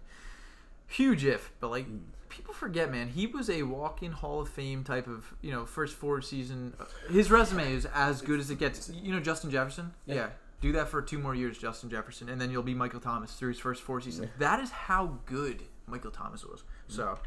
[0.92, 1.98] huge if, but like hmm.
[2.30, 5.96] people forget, man, he was a walk-in Hall of Fame type of, you know, first
[5.96, 6.74] four season.
[6.80, 8.90] Uh, his resume is as good as it gets.
[8.90, 9.94] You know, Justin Jefferson.
[10.06, 10.16] Yeah.
[10.16, 10.30] Yeah.
[10.62, 13.50] Do that for two more years, Justin Jefferson, and then you'll be Michael Thomas through
[13.50, 14.30] his first four seasons.
[14.38, 16.64] That is how good Michael Thomas was.
[16.88, 16.94] Hmm.
[16.94, 17.20] So,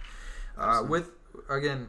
[0.57, 1.11] uh, with
[1.49, 1.89] again,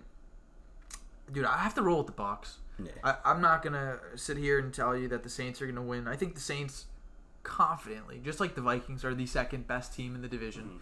[1.32, 2.58] dude, I have to roll with the box.
[2.84, 2.92] Yeah.
[3.04, 6.08] I, I'm not gonna sit here and tell you that the Saints are gonna win.
[6.08, 6.86] I think the Saints,
[7.44, 10.64] confidently, just like the Vikings, are the second best team in the division.
[10.64, 10.80] S-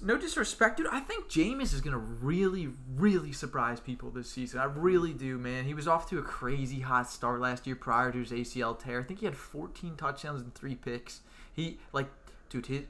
[0.00, 0.86] No disrespect, dude.
[0.90, 4.60] I think Jameis is gonna really, really surprise people this season.
[4.60, 5.64] I really do, man.
[5.64, 9.00] He was off to a crazy hot start last year prior to his ACL tear.
[9.00, 11.20] I think he had 14 touchdowns and three picks.
[11.52, 12.08] He like,
[12.48, 12.86] dude, he,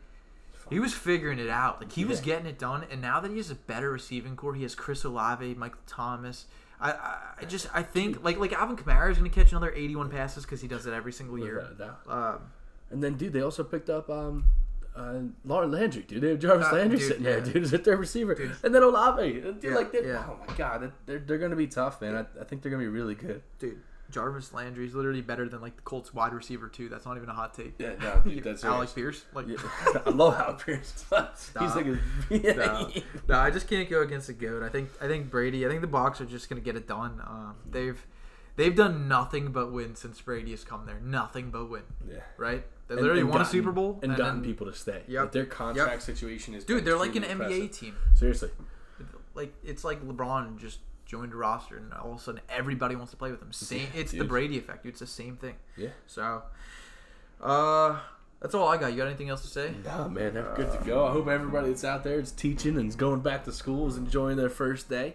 [0.71, 1.81] he was figuring it out.
[1.81, 4.55] Like he was getting it done, and now that he has a better receiving corps,
[4.55, 6.47] he has Chris Olave, Michael Thomas.
[6.81, 9.73] I, I, I just I think like like Alvin Kamara is going to catch another
[9.73, 11.61] 81 passes because he does it every single year.
[12.09, 12.53] Um,
[12.91, 14.45] And then, dude, they also picked up um,
[14.97, 15.14] uh,
[15.45, 16.22] Laura Landry, dude.
[16.22, 18.34] They have Jarvis Uh, Landry dude, sitting there, dude, as a third receiver.
[18.34, 18.53] Dude.
[18.62, 19.32] And then Olave.
[19.32, 20.24] Dude, Yeah, like, yeah.
[20.28, 22.14] oh my god, they're, they're going to be tough, man.
[22.16, 23.43] I, I think they're going to be really good.
[23.59, 23.78] dude,
[24.11, 26.90] Jarvis Landry is literally better than like the Colts wide receiver too.
[26.90, 27.74] That's not even a hot take.
[27.78, 29.24] Yeah, no, dude, that's Alec Pierce.
[29.32, 29.57] Like, Yeah.
[30.07, 31.05] I love Pierce.
[31.59, 32.53] He's like a, yeah.
[32.53, 32.90] no,
[33.28, 34.62] no, I just can't go against the goat.
[34.62, 35.64] I think I think Brady.
[35.64, 37.22] I think the Bucs are just gonna get it done.
[37.26, 38.05] Um, they've
[38.57, 41.01] they've done nothing but win since Brady has come there.
[41.01, 41.83] Nothing but win.
[42.09, 42.19] Yeah.
[42.37, 42.65] Right?
[42.89, 45.03] They literally and won a Super Bowl and, gotten then- people to stay.
[45.09, 45.23] Yeah.
[45.23, 47.97] Like, their contract situation is Dude, they're like an extremely NBA team.
[48.15, 48.51] Seriously.
[49.35, 53.13] Like it's like LeBron just joined a roster, and all of a sudden everybody wants
[53.13, 53.53] to play with him.
[53.53, 53.81] Same.
[53.81, 54.25] Yeah, it's the.
[54.25, 54.83] Brady effect.
[54.83, 54.91] Dude.
[54.91, 55.55] It's the same thing.
[55.77, 55.89] Yeah.
[56.07, 56.43] So,
[57.41, 57.99] uh,
[58.41, 58.93] That's all I got.
[58.93, 59.73] You got anything else to say?
[59.85, 61.07] Nah, man, they're good to go.
[61.07, 63.97] I hope everybody that's out there is teaching and is going back to school is
[63.97, 65.15] enjoying their first day.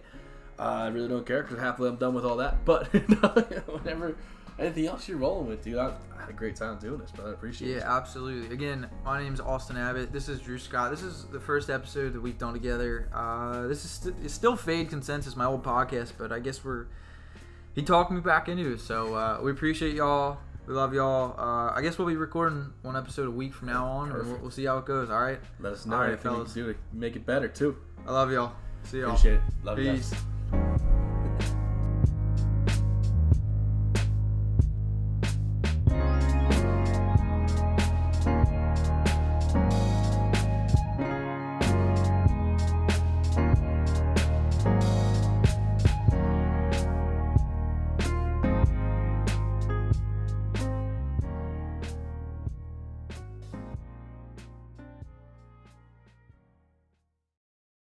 [0.59, 2.65] Uh, I really don't care because halfway I'm done with all that.
[2.65, 2.87] But
[3.67, 4.15] whatever,
[4.57, 7.25] anything else you're rolling with, dude, I, I had a great time doing this, but
[7.27, 7.77] I appreciate it.
[7.77, 8.53] Yeah, absolutely.
[8.53, 10.11] Again, my name is Austin Abbott.
[10.11, 10.89] This is Drew Scott.
[10.91, 13.07] This is the first episode that we've done together.
[13.13, 16.87] Uh, this is st- it's still Fade Consensus, my old podcast, but I guess we're
[17.75, 18.79] he talked me back into it.
[18.81, 20.39] So uh, we appreciate y'all.
[20.65, 21.39] We love y'all.
[21.39, 24.37] Uh, I guess we'll be recording one episode a week from now on, and we'll,
[24.39, 25.09] we'll see how it goes.
[25.11, 25.39] All right.
[25.59, 26.53] Let us know All right, fellas.
[26.53, 27.77] do to make it better too.
[28.07, 28.53] I love y'all.
[28.83, 29.09] See y'all.
[29.11, 29.41] Appreciate it.
[29.63, 30.09] Love you guys.
[30.09, 30.21] Peace.